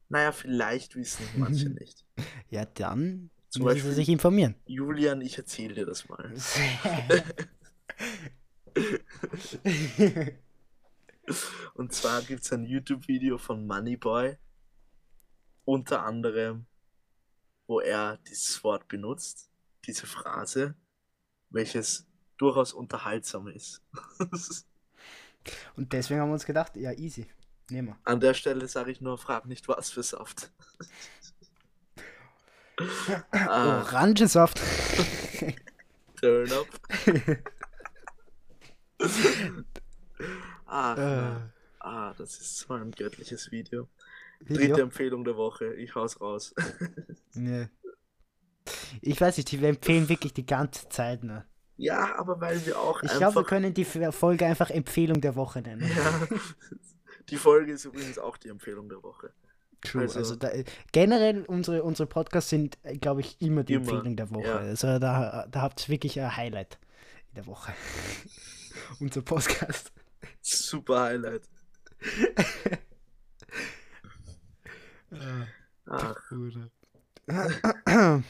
Naja, 0.09 0.31
vielleicht 0.31 0.95
wissen 0.95 1.23
manche 1.37 1.69
nicht. 1.69 2.03
Ja, 2.49 2.65
dann 2.65 3.29
Zum 3.49 3.63
müssen 3.63 3.75
sie 3.77 3.81
Beispiel- 3.81 3.93
sich 3.93 4.09
informieren. 4.09 4.55
Julian, 4.65 5.21
ich 5.21 5.37
erzähle 5.37 5.75
dir 5.75 5.85
das 5.85 6.09
mal. 6.09 6.33
Und 11.75 11.93
zwar 11.93 12.21
gibt 12.23 12.43
es 12.43 12.51
ein 12.51 12.65
YouTube-Video 12.65 13.37
von 13.37 13.65
Moneyboy, 13.67 14.35
unter 15.65 16.03
anderem, 16.03 16.65
wo 17.67 17.79
er 17.79 18.17
dieses 18.27 18.63
Wort 18.63 18.87
benutzt, 18.87 19.49
diese 19.85 20.07
Phrase, 20.07 20.73
welches 21.51 22.07
durchaus 22.37 22.73
unterhaltsam 22.73 23.47
ist. 23.47 23.81
Und 25.75 25.93
deswegen 25.93 26.19
haben 26.19 26.29
wir 26.29 26.33
uns 26.33 26.45
gedacht, 26.45 26.75
ja, 26.77 26.91
easy. 26.93 27.27
Nehmen 27.69 27.89
wir. 27.89 27.97
An 28.03 28.19
der 28.19 28.33
Stelle 28.33 28.67
sage 28.67 28.91
ich 28.91 29.01
nur, 29.01 29.17
frag 29.17 29.45
nicht 29.45 29.67
was 29.67 29.89
für 29.89 30.03
Saft. 30.03 30.51
Orangensaft. 33.31 34.59
turn 36.21 36.51
up. 36.51 36.67
Ach, 40.65 40.97
äh. 40.97 41.35
Ah, 41.79 42.13
das 42.17 42.39
ist 42.39 42.57
so 42.59 42.73
ein 42.73 42.91
göttliches 42.91 43.51
Video. 43.51 43.87
Video? 44.41 44.57
Dritte 44.57 44.81
Empfehlung 44.81 45.23
der 45.23 45.37
Woche. 45.37 45.73
Ich 45.75 45.95
hau's 45.95 46.19
raus. 46.19 46.53
Nee. 47.33 47.67
Ich 49.01 49.19
weiß 49.19 49.37
nicht, 49.37 49.51
wir 49.59 49.69
empfehlen 49.69 50.09
wirklich 50.09 50.33
die 50.33 50.45
ganze 50.45 50.89
Zeit. 50.89 51.23
Ne? 51.23 51.45
ja, 51.77 52.19
aber 52.19 52.39
weil 52.41 52.65
wir 52.65 52.77
auch 52.77 53.01
Ich 53.01 53.11
glaube, 53.13 53.37
wir 53.37 53.43
können 53.43 53.73
die 53.73 53.85
Folge 53.85 54.45
einfach 54.45 54.69
Empfehlung 54.69 55.21
der 55.21 55.35
Woche 55.35 55.61
nennen. 55.61 55.89
ja, 55.89 56.27
die 57.31 57.37
Folge 57.37 57.71
ist 57.73 57.85
übrigens 57.85 58.17
auch 58.19 58.37
die 58.37 58.49
Empfehlung 58.49 58.89
der 58.89 59.01
Woche. 59.03 59.31
True. 59.81 60.01
Also, 60.01 60.19
Also- 60.19 60.35
da, 60.35 60.49
generell 60.91 61.43
unsere, 61.45 61.83
unsere 61.83 62.07
Podcasts 62.07 62.49
sind, 62.49 62.77
glaube 63.01 63.21
ich, 63.21 63.39
immer 63.41 63.63
die 63.63 63.73
Immer, 63.75 63.89
Empfehlung 63.91 64.15
der 64.17 64.29
Woche. 64.31 64.47
ja. 64.47 64.57
Also 64.57 64.99
da, 64.99 65.47
da 65.49 65.61
habt 65.61 65.87
ihr 65.87 65.89
wirklich 65.93 66.19
ein 66.19 66.35
Highlight 66.35 66.77
in 67.29 67.35
der 67.35 67.47
Woche. 67.47 67.73
Unser 68.99 69.21
Podcast. 69.21 69.91
Super 70.41 71.01
Highlight. 71.03 71.43
Ach, 75.87 76.15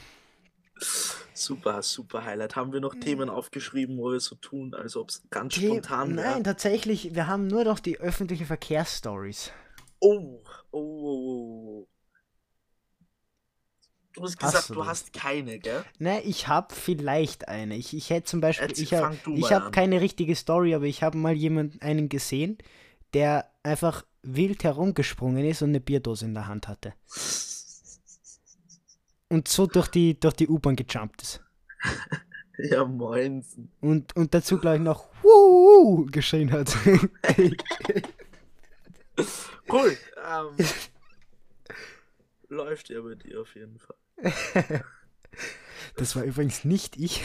super, 1.34 1.82
super 1.82 2.24
Highlight. 2.24 2.56
Haben 2.56 2.72
wir 2.72 2.80
noch 2.80 2.94
Themen 2.94 3.28
aufgeschrieben, 3.28 3.98
wo 3.98 4.12
wir 4.12 4.20
so 4.20 4.34
tun, 4.36 4.74
als 4.74 4.96
ob 4.96 5.10
es 5.10 5.22
ganz 5.30 5.54
Die, 5.54 5.66
spontan 5.66 6.16
wäre? 6.16 6.30
nein, 6.32 6.44
tatsächlich, 6.44 7.14
wir 7.14 7.26
haben 7.26 7.46
nur 7.46 7.64
noch 7.64 7.78
die 7.78 7.98
öffentlichen 7.98 8.46
Verkehrsstories. 8.46 9.52
Oh, 10.00 10.42
oh, 10.70 10.78
oh, 10.78 11.84
oh. 11.84 11.88
Du 14.12 14.22
hast 14.24 14.42
Hast 14.42 14.52
gesagt, 14.52 14.70
du 14.70 14.74
du 14.74 14.86
hast 14.86 15.12
keine, 15.12 15.58
gell? 15.60 15.84
Ne, 15.98 16.20
ich 16.22 16.48
habe 16.48 16.74
vielleicht 16.74 17.46
eine. 17.48 17.76
Ich, 17.76 17.94
ich 17.94 18.10
hätte 18.10 18.26
zum 18.26 18.40
Beispiel, 18.40 18.68
Erzähl, 18.68 18.84
ich 18.84 18.92
habe 18.94 19.64
hab 19.64 19.72
keine 19.72 20.00
richtige 20.00 20.34
Story, 20.34 20.74
aber 20.74 20.86
ich 20.86 21.02
habe 21.04 21.16
mal 21.16 21.34
jemanden 21.34 21.80
einen 21.80 22.08
gesehen, 22.08 22.58
der 23.14 23.50
einfach 23.62 24.04
wild 24.22 24.64
herumgesprungen 24.64 25.44
ist 25.44 25.62
und 25.62 25.70
eine 25.70 25.80
Bierdose 25.80 26.24
in 26.24 26.34
der 26.34 26.48
Hand 26.48 26.66
hatte. 26.66 26.92
Und 29.30 29.48
so 29.48 29.66
durch 29.66 29.88
die, 29.88 30.18
durch 30.18 30.34
die 30.34 30.48
U-Bahn 30.48 30.76
gejumpt 30.76 31.22
ist. 31.22 31.42
Ja, 32.62 32.84
moinsen. 32.84 33.72
Und, 33.80 34.14
und 34.16 34.34
dazu 34.34 34.58
gleich 34.58 34.80
noch 34.80 35.08
Wuhu 35.22 36.04
geschrien 36.10 36.52
hat. 36.52 36.76
Cool. 39.68 39.96
Ähm, 40.16 40.56
läuft 42.48 42.88
ja 42.88 43.00
bei 43.02 43.14
dir 43.14 43.42
auf 43.42 43.54
jeden 43.54 43.78
Fall. 43.78 43.96
Das 45.96 46.16
war 46.16 46.24
übrigens 46.24 46.64
nicht 46.64 46.96
ich. 46.96 47.22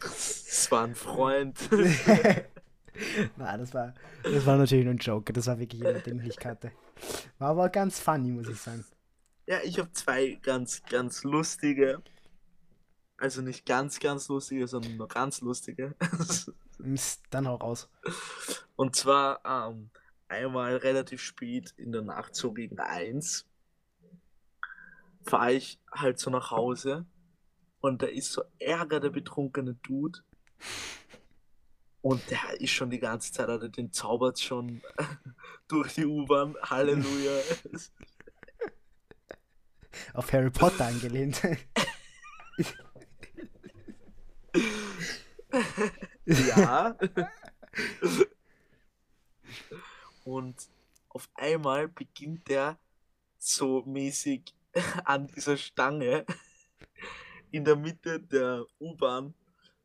Es 0.00 0.70
war 0.70 0.84
ein 0.84 0.94
Freund. 0.94 1.56
Nein, 3.36 3.58
das 3.60 3.74
war, 3.74 3.94
das 4.22 4.46
war 4.46 4.56
natürlich 4.56 4.84
nur 4.84 4.94
ein 4.94 4.98
Joke. 4.98 5.32
Das 5.32 5.46
war 5.46 5.58
wirklich 5.58 5.82
jemand, 5.82 6.06
den 6.06 6.20
ich 6.24 6.36
kannte. 6.38 6.72
War 7.38 7.50
aber 7.50 7.68
ganz 7.68 8.00
funny, 8.00 8.30
muss 8.30 8.48
ich 8.48 8.58
sagen. 8.58 8.84
Ja, 9.46 9.60
ich 9.62 9.78
habe 9.78 9.92
zwei 9.92 10.38
ganz, 10.42 10.82
ganz 10.84 11.22
lustige. 11.24 12.02
Also 13.16 13.42
nicht 13.42 13.66
ganz, 13.66 14.00
ganz 14.00 14.28
lustige, 14.28 14.66
sondern 14.66 14.96
nur 14.96 15.08
ganz 15.08 15.40
lustige. 15.40 15.94
Mist, 16.78 17.22
Dann 17.30 17.46
hau 17.46 17.56
raus. 17.56 17.88
Und 18.76 18.96
zwar 18.96 19.40
ähm, 19.44 19.90
einmal 20.28 20.76
relativ 20.76 21.20
spät 21.20 21.74
in 21.76 21.92
der 21.92 22.02
Nacht, 22.02 22.34
so 22.34 22.52
gegen 22.52 22.78
eins, 22.78 23.46
fahre 25.24 25.52
ich 25.52 25.80
halt 25.92 26.18
so 26.18 26.30
nach 26.30 26.50
Hause 26.50 27.06
und 27.80 28.02
da 28.02 28.06
ist 28.06 28.32
so 28.32 28.42
Ärger 28.58 28.98
der 28.98 29.10
betrunkene 29.10 29.74
Dude. 29.74 30.20
Und 32.00 32.30
der 32.30 32.60
ist 32.60 32.70
schon 32.70 32.90
die 32.90 32.98
ganze 32.98 33.32
Zeit, 33.32 33.48
also 33.48 33.68
den 33.68 33.92
zaubert 33.92 34.38
schon 34.38 34.82
durch 35.68 35.94
die 35.94 36.04
U-Bahn. 36.04 36.54
Halleluja. 36.62 37.40
Auf 40.12 40.32
Harry 40.32 40.50
Potter 40.50 40.86
angelehnt. 40.86 41.40
Ja. 46.26 46.96
Und 50.24 50.68
auf 51.10 51.28
einmal 51.34 51.88
beginnt 51.88 52.48
der 52.48 52.78
so 53.38 53.82
mäßig 53.82 54.54
an 55.04 55.26
dieser 55.28 55.56
Stange 55.56 56.24
in 57.50 57.64
der 57.64 57.76
Mitte 57.76 58.20
der 58.20 58.64
U-Bahn 58.80 59.34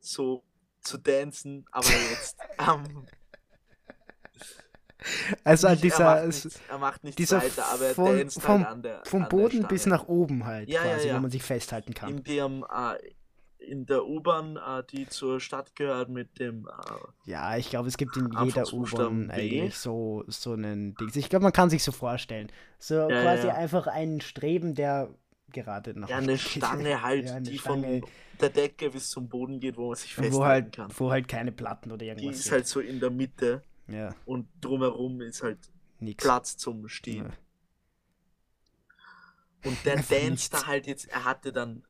so 0.00 0.42
zu 0.80 0.98
dancen, 0.98 1.66
aber 1.70 1.90
jetzt 2.10 2.38
ähm, 2.58 3.06
Also 5.44 5.66
an 5.66 5.72
nicht- 5.74 5.84
dieser, 5.84 6.04
er, 6.18 6.26
nichts, 6.26 6.60
er 6.68 6.92
nichts 7.02 7.16
dieser 7.16 7.42
weiter, 7.42 7.64
aber 7.72 7.84
er 7.86 7.94
von- 7.94 8.30
vom- 8.30 8.58
halt 8.58 8.66
an 8.68 8.82
der 8.82 9.02
vom 9.04 9.28
Boden 9.28 9.66
bis 9.68 9.86
nach 9.86 10.08
oben 10.08 10.44
halt 10.44 10.68
Ja, 10.68 10.84
ja, 10.84 10.94
quasi, 10.94 11.08
ja. 11.08 11.16
wo 11.16 11.20
man 11.20 11.30
sich 11.30 11.42
festhalten 11.42 11.94
kann. 11.94 12.10
in 12.18 12.22
dem 12.24 12.64
äh, 12.64 12.98
in 13.62 13.84
der 13.84 14.06
U-Bahn, 14.06 14.56
äh, 14.56 14.82
die 14.90 15.06
zur 15.06 15.38
Stadt 15.38 15.76
gehört 15.76 16.08
mit 16.08 16.38
dem 16.38 16.66
äh, 16.66 17.30
Ja, 17.30 17.56
ich 17.58 17.68
glaube, 17.68 17.88
es 17.88 17.98
gibt 17.98 18.16
in 18.16 18.30
jeder 18.42 18.64
U-Bahn 18.72 19.30
eigentlich 19.30 19.76
so, 19.76 20.24
so 20.28 20.52
einen 20.54 20.94
Dings. 20.94 21.14
Ich 21.16 21.28
glaube, 21.28 21.42
man 21.42 21.52
kann 21.52 21.68
sich 21.68 21.84
so 21.84 21.92
vorstellen. 21.92 22.50
So 22.78 22.94
Ja, 22.94 23.06
quasi 23.22 23.48
ja. 23.48 23.54
einfach 23.54 23.86
einen 23.86 24.22
Streben, 24.22 24.74
der 24.74 25.10
gerade 25.52 25.98
nach 25.98 26.08
ja, 26.08 26.16
eine. 26.18 26.38
Stange 26.38 27.02
halt, 27.02 27.26
Ja, 27.26 27.34
eine 27.34 27.50
die 27.50 27.58
Stange. 27.58 28.00
von 28.00 28.10
der 28.40 28.48
Decke 28.48 28.88
bis 28.90 29.10
zum 29.10 29.28
Boden 29.28 29.60
geht, 29.60 29.76
wo 29.76 29.88
man 29.88 29.96
sich 29.96 30.14
festhalten 30.14 30.36
wo 30.38 30.44
halt, 30.46 30.72
kann. 30.76 30.90
wo 30.96 31.10
halt 31.10 31.28
keine 31.28 31.52
Platten 31.52 31.90
oder 31.90 31.98
Die 31.98 32.06
irgendwas 32.06 32.36
ist 32.36 32.44
sind. 32.44 32.52
halt 32.54 32.66
so 32.66 32.80
in 32.80 32.98
der 32.98 33.10
Mitte 33.10 33.62
Ja, 33.92 34.14
und 34.24 34.48
drumherum 34.60 35.20
ist 35.20 35.42
halt 35.42 35.58
nix. 35.98 36.22
Platz 36.22 36.56
zum 36.56 36.88
Stehen. 36.88 37.26
Ja. 37.26 37.32
Und 39.70 39.84
der 39.84 39.96
nichts. 39.96 40.50
da 40.50 40.66
halt 40.66 40.86
jetzt, 40.86 41.08
er 41.08 41.24
hatte 41.24 41.52
dann, 41.52 41.84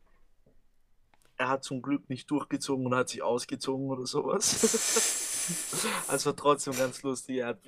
er 1.36 1.48
hat 1.48 1.62
zum 1.64 1.82
Glück 1.82 2.08
nicht 2.10 2.30
durchgezogen 2.30 2.86
und 2.86 2.94
hat 2.94 3.08
sich 3.08 3.22
ausgezogen 3.22 3.88
oder 3.88 4.06
sowas. 4.06 6.04
also 6.08 6.32
trotzdem 6.32 6.74
ganz 6.76 7.02
lustig, 7.02 7.38
er 7.38 7.48
hat 7.48 7.60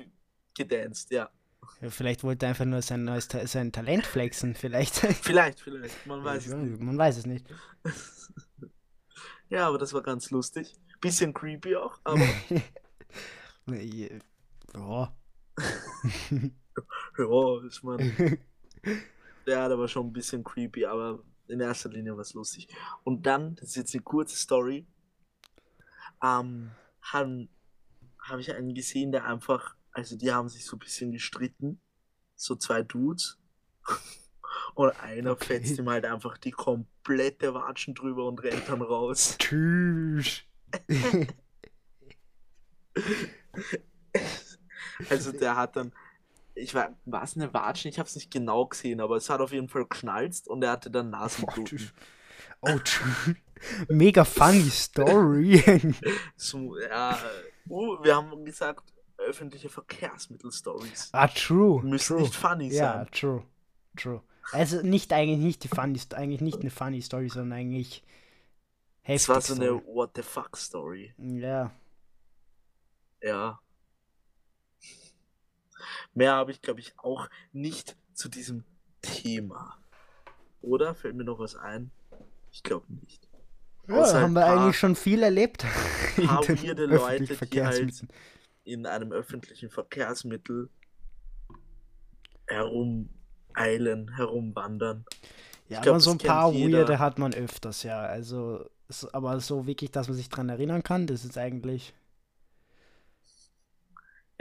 gedanced, 0.54 1.10
ja. 1.10 1.30
Ja, 1.80 1.90
Vielleicht 1.90 2.24
wollte 2.24 2.46
er 2.46 2.50
einfach 2.50 2.64
nur 2.64 2.82
sein 2.82 3.04
neues 3.04 3.28
Ta 3.28 3.46
sein 3.46 3.70
Talent 3.70 4.04
flexen, 4.04 4.54
vielleicht. 4.54 4.96
Vielleicht, 5.22 5.60
vielleicht, 5.60 6.06
man 6.06 6.24
weiß 6.24 6.46
es 6.46 6.52
Ja, 6.52 6.58
nicht. 6.58 6.80
Man 6.80 6.98
weiß 6.98 7.18
es 7.18 7.26
nicht. 7.26 7.46
Ja, 9.48 9.68
aber 9.68 9.76
das 9.76 9.92
war 9.92 10.02
ganz 10.02 10.30
lustig. 10.30 10.74
Bisschen 11.02 11.34
creepy 11.34 11.76
auch, 11.76 12.00
aber 12.04 12.26
Ja. 14.74 15.14
ja, 17.18 17.66
ist 17.66 17.82
man. 17.82 17.98
Ja, 19.46 19.68
der 19.68 19.78
war 19.78 19.88
schon 19.88 20.06
ein 20.06 20.12
bisschen 20.12 20.44
creepy, 20.44 20.86
aber 20.86 21.22
in 21.48 21.60
erster 21.60 21.90
Linie 21.90 22.14
war 22.14 22.22
es 22.22 22.34
lustig. 22.34 22.68
Und 23.04 23.26
dann, 23.26 23.56
das 23.56 23.70
ist 23.70 23.76
jetzt 23.76 23.94
eine 23.94 24.02
kurze 24.02 24.36
Story, 24.36 24.86
ähm, 26.22 26.70
habe 27.02 28.40
ich 28.40 28.54
einen 28.54 28.74
gesehen, 28.74 29.12
der 29.12 29.26
einfach, 29.26 29.74
also 29.92 30.16
die 30.16 30.32
haben 30.32 30.48
sich 30.48 30.64
so 30.64 30.76
ein 30.76 30.80
bisschen 30.80 31.12
gestritten, 31.12 31.80
so 32.36 32.56
zwei 32.56 32.82
Dudes. 32.82 33.38
Und 34.74 34.90
einer 35.00 35.32
Okay. 35.32 35.60
fetzt 35.60 35.78
ihm 35.78 35.88
halt 35.90 36.04
einfach 36.04 36.38
die 36.38 36.50
komplette 36.50 37.54
Watschen 37.54 37.94
drüber 37.94 38.26
und 38.26 38.42
rennt 38.42 38.68
dann 38.68 38.82
raus. 38.82 39.36
Tschüss. 39.38 40.42
Also 45.10 45.32
der 45.32 45.56
hat 45.56 45.74
dann, 45.76 45.92
ich 46.54 46.74
war, 46.74 46.90
war 47.06 47.22
es 47.24 47.34
eine 47.36 47.52
Watschen? 47.52 47.88
Ich 47.88 47.98
habe 47.98 48.08
es 48.08 48.14
nicht 48.14 48.30
genau 48.30 48.66
gesehen, 48.66 49.00
aber 49.00 49.16
es 49.16 49.30
hat 49.30 49.40
auf 49.40 49.52
jeden 49.52 49.68
Fall 49.68 49.86
geschnalzt 49.86 50.48
und 50.48 50.62
er 50.62 50.72
hatte 50.72 50.90
dann 50.90 51.10
Nasenbluten. 51.10 51.90
Oh. 52.60 52.78
Mega 53.88 54.24
funny 54.24 54.68
Story. 54.70 55.94
So, 56.36 56.78
ja, 56.78 57.18
uh, 57.68 58.02
wir 58.02 58.14
haben 58.16 58.44
gesagt, 58.44 58.92
öffentliche 59.18 59.68
Verkehrsmittel-Stories. 59.68 61.08
ah, 61.12 61.28
true. 61.28 61.82
Müssen 61.82 62.14
true. 62.14 62.22
nicht 62.22 62.34
funny 62.34 62.68
Ja, 62.68 62.98
sein. 62.98 63.08
true. 63.12 63.42
True. 63.96 64.22
Also 64.52 64.82
nicht 64.82 65.12
eigentlich 65.12 65.38
nicht 65.38 65.64
die 65.64 65.68
funny, 65.68 65.98
eigentlich 66.14 66.40
nicht 66.40 66.60
eine 66.60 66.70
funny 66.70 67.00
Story, 67.00 67.28
sondern 67.28 67.58
eigentlich 67.58 68.02
Es 69.04 69.28
war 69.28 69.40
so 69.40 69.54
eine. 69.54 69.84
What 69.86 70.10
the 70.16 70.22
fuck 70.22 70.56
Story. 70.56 71.14
Ja. 71.18 71.70
Ja. 73.22 73.60
Mehr 76.14 76.32
habe 76.32 76.50
ich, 76.50 76.60
glaube 76.60 76.80
ich, 76.80 76.98
auch 76.98 77.28
nicht 77.52 77.96
zu 78.12 78.28
diesem 78.28 78.64
Thema. 79.00 79.78
Oder? 80.60 80.94
Fällt 80.94 81.16
mir 81.16 81.24
noch 81.24 81.38
was 81.38 81.56
ein? 81.56 81.90
Ich 82.50 82.62
glaube 82.62 82.86
nicht. 82.92 83.28
Ja, 83.88 83.96
Außer 83.96 84.20
haben 84.20 84.34
wir 84.34 84.46
eigentlich 84.46 84.78
schon 84.78 84.94
viel 84.94 85.22
erlebt. 85.22 85.64
weirde 86.16 86.86
Leute, 86.86 87.36
die 87.46 87.64
halt 87.64 88.06
in 88.64 88.86
einem 88.86 89.12
öffentlichen 89.12 89.70
Verkehrsmittel 89.70 90.70
herumeilen, 92.46 94.14
herumwandern. 94.14 95.04
Ja, 95.68 95.80
glaub, 95.80 95.94
aber 95.94 96.00
so 96.00 96.10
ein 96.12 96.18
paar. 96.18 96.52
Weirde 96.54 96.98
hat 96.98 97.18
man 97.18 97.34
öfters, 97.34 97.82
ja. 97.82 98.00
Also, 98.00 98.68
so, 98.88 99.08
aber 99.12 99.40
so 99.40 99.66
wirklich, 99.66 99.90
dass 99.90 100.08
man 100.08 100.16
sich 100.16 100.28
dran 100.28 100.48
erinnern 100.48 100.82
kann, 100.82 101.06
das 101.06 101.24
ist 101.24 101.38
eigentlich. 101.38 101.94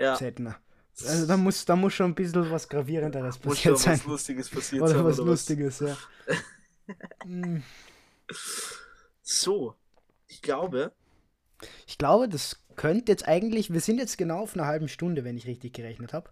Ja, 0.01 0.15
seltener. 0.15 0.57
Also 1.05 1.25
da 1.25 1.37
muss, 1.37 1.65
da 1.65 1.75
muss 1.75 1.93
schon 1.93 2.11
ein 2.11 2.15
bisschen 2.15 2.51
was 2.51 2.67
Gravierenderes 2.67 3.43
muss 3.43 3.59
schon 3.59 3.73
passiert 3.73 3.77
sein. 3.79 3.93
was 3.99 4.05
Lustiges 4.05 4.49
passiert 4.49 4.81
Oder 4.83 4.91
sein. 4.93 5.05
was 5.05 5.19
oder 5.19 5.31
Lustiges, 5.31 5.79
ja. 5.79 5.97
Hm, 7.23 7.63
So, 9.21 9.75
ich 10.27 10.41
glaube, 10.41 10.91
Ich 11.85 11.97
glaube, 11.97 12.27
das 12.27 12.63
könnte 12.75 13.11
jetzt 13.11 13.27
eigentlich, 13.27 13.71
wir 13.71 13.81
sind 13.81 13.99
jetzt 13.99 14.17
genau 14.17 14.39
auf 14.39 14.55
einer 14.55 14.65
halben 14.65 14.87
Stunde, 14.89 15.23
wenn 15.23 15.37
ich 15.37 15.47
richtig 15.47 15.73
gerechnet 15.73 16.13
habe. 16.13 16.29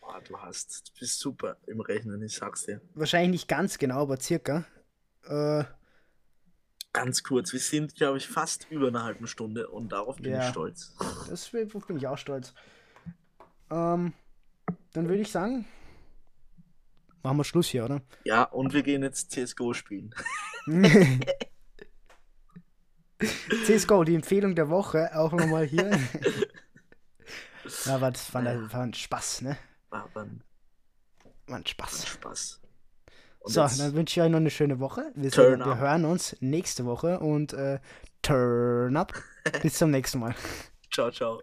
boah, 0.00 0.20
du 0.26 0.36
hast, 0.38 0.88
du 0.88 1.00
bist 1.00 1.20
super 1.20 1.56
im 1.66 1.80
Rechnen, 1.80 2.22
ich 2.22 2.34
sag's 2.36 2.64
dir. 2.66 2.80
Wahrscheinlich 2.94 3.30
nicht 3.42 3.48
ganz 3.48 3.78
genau, 3.78 4.02
aber 4.02 4.18
circa. 4.20 4.64
Äh, 5.24 5.64
Ganz 6.92 7.22
kurz, 7.22 7.52
wir 7.54 7.60
sind, 7.60 7.94
glaube 7.94 8.18
ich, 8.18 8.28
fast 8.28 8.66
über 8.70 8.88
einer 8.88 9.02
halben 9.04 9.26
Stunde 9.26 9.68
und 9.68 9.92
darauf 9.92 10.16
bin 10.16 10.32
Ja. 10.32 10.40
ich 10.44 10.48
stolz. 10.50 10.94
das 11.30 11.48
bin 11.50 11.70
ich 11.96 12.06
auch 12.06 12.18
stolz. 12.18 12.52
Ähm, 13.72 14.12
dann 14.92 15.08
würde 15.08 15.22
ich 15.22 15.30
sagen, 15.30 15.64
machen 17.22 17.38
wir 17.38 17.44
Schluss 17.44 17.68
hier, 17.68 17.84
oder? 17.86 18.02
Ja, 18.24 18.42
und 18.44 18.74
wir 18.74 18.82
gehen 18.82 19.02
jetzt 19.02 19.30
CSGO 19.30 19.72
spielen. 19.72 20.14
CSGO, 23.64 24.04
die 24.04 24.14
Empfehlung 24.14 24.54
der 24.54 24.68
Woche, 24.68 25.16
auch 25.16 25.32
nochmal 25.32 25.64
hier. 25.64 25.90
ja, 27.86 27.94
aber 27.94 28.10
das 28.10 28.32
war, 28.34 28.44
war 28.44 28.80
ein 28.82 28.94
Spaß, 28.94 29.42
ne? 29.42 29.56
Aber 29.90 30.22
ein 30.22 30.42
War 31.46 31.56
ein 31.56 31.66
Spaß. 31.66 32.06
Spaß. 32.06 32.60
Und 33.40 33.52
So, 33.52 33.60
dann 33.60 33.94
wünsche 33.94 34.20
ich 34.20 34.24
euch 34.24 34.30
noch 34.30 34.38
eine 34.38 34.50
schöne 34.50 34.78
Woche. 34.78 35.10
Wir, 35.14 35.30
sehen, 35.30 35.58
wir 35.60 35.78
hören 35.78 36.04
uns 36.04 36.36
nächste 36.40 36.84
Woche 36.84 37.18
und 37.20 37.52
äh, 37.52 37.80
turn 38.22 38.96
up. 38.96 39.12
Bis 39.62 39.78
zum 39.78 39.90
nächsten 39.90 40.20
Mal. 40.20 40.34
ciao, 40.90 41.10
ciao. 41.10 41.42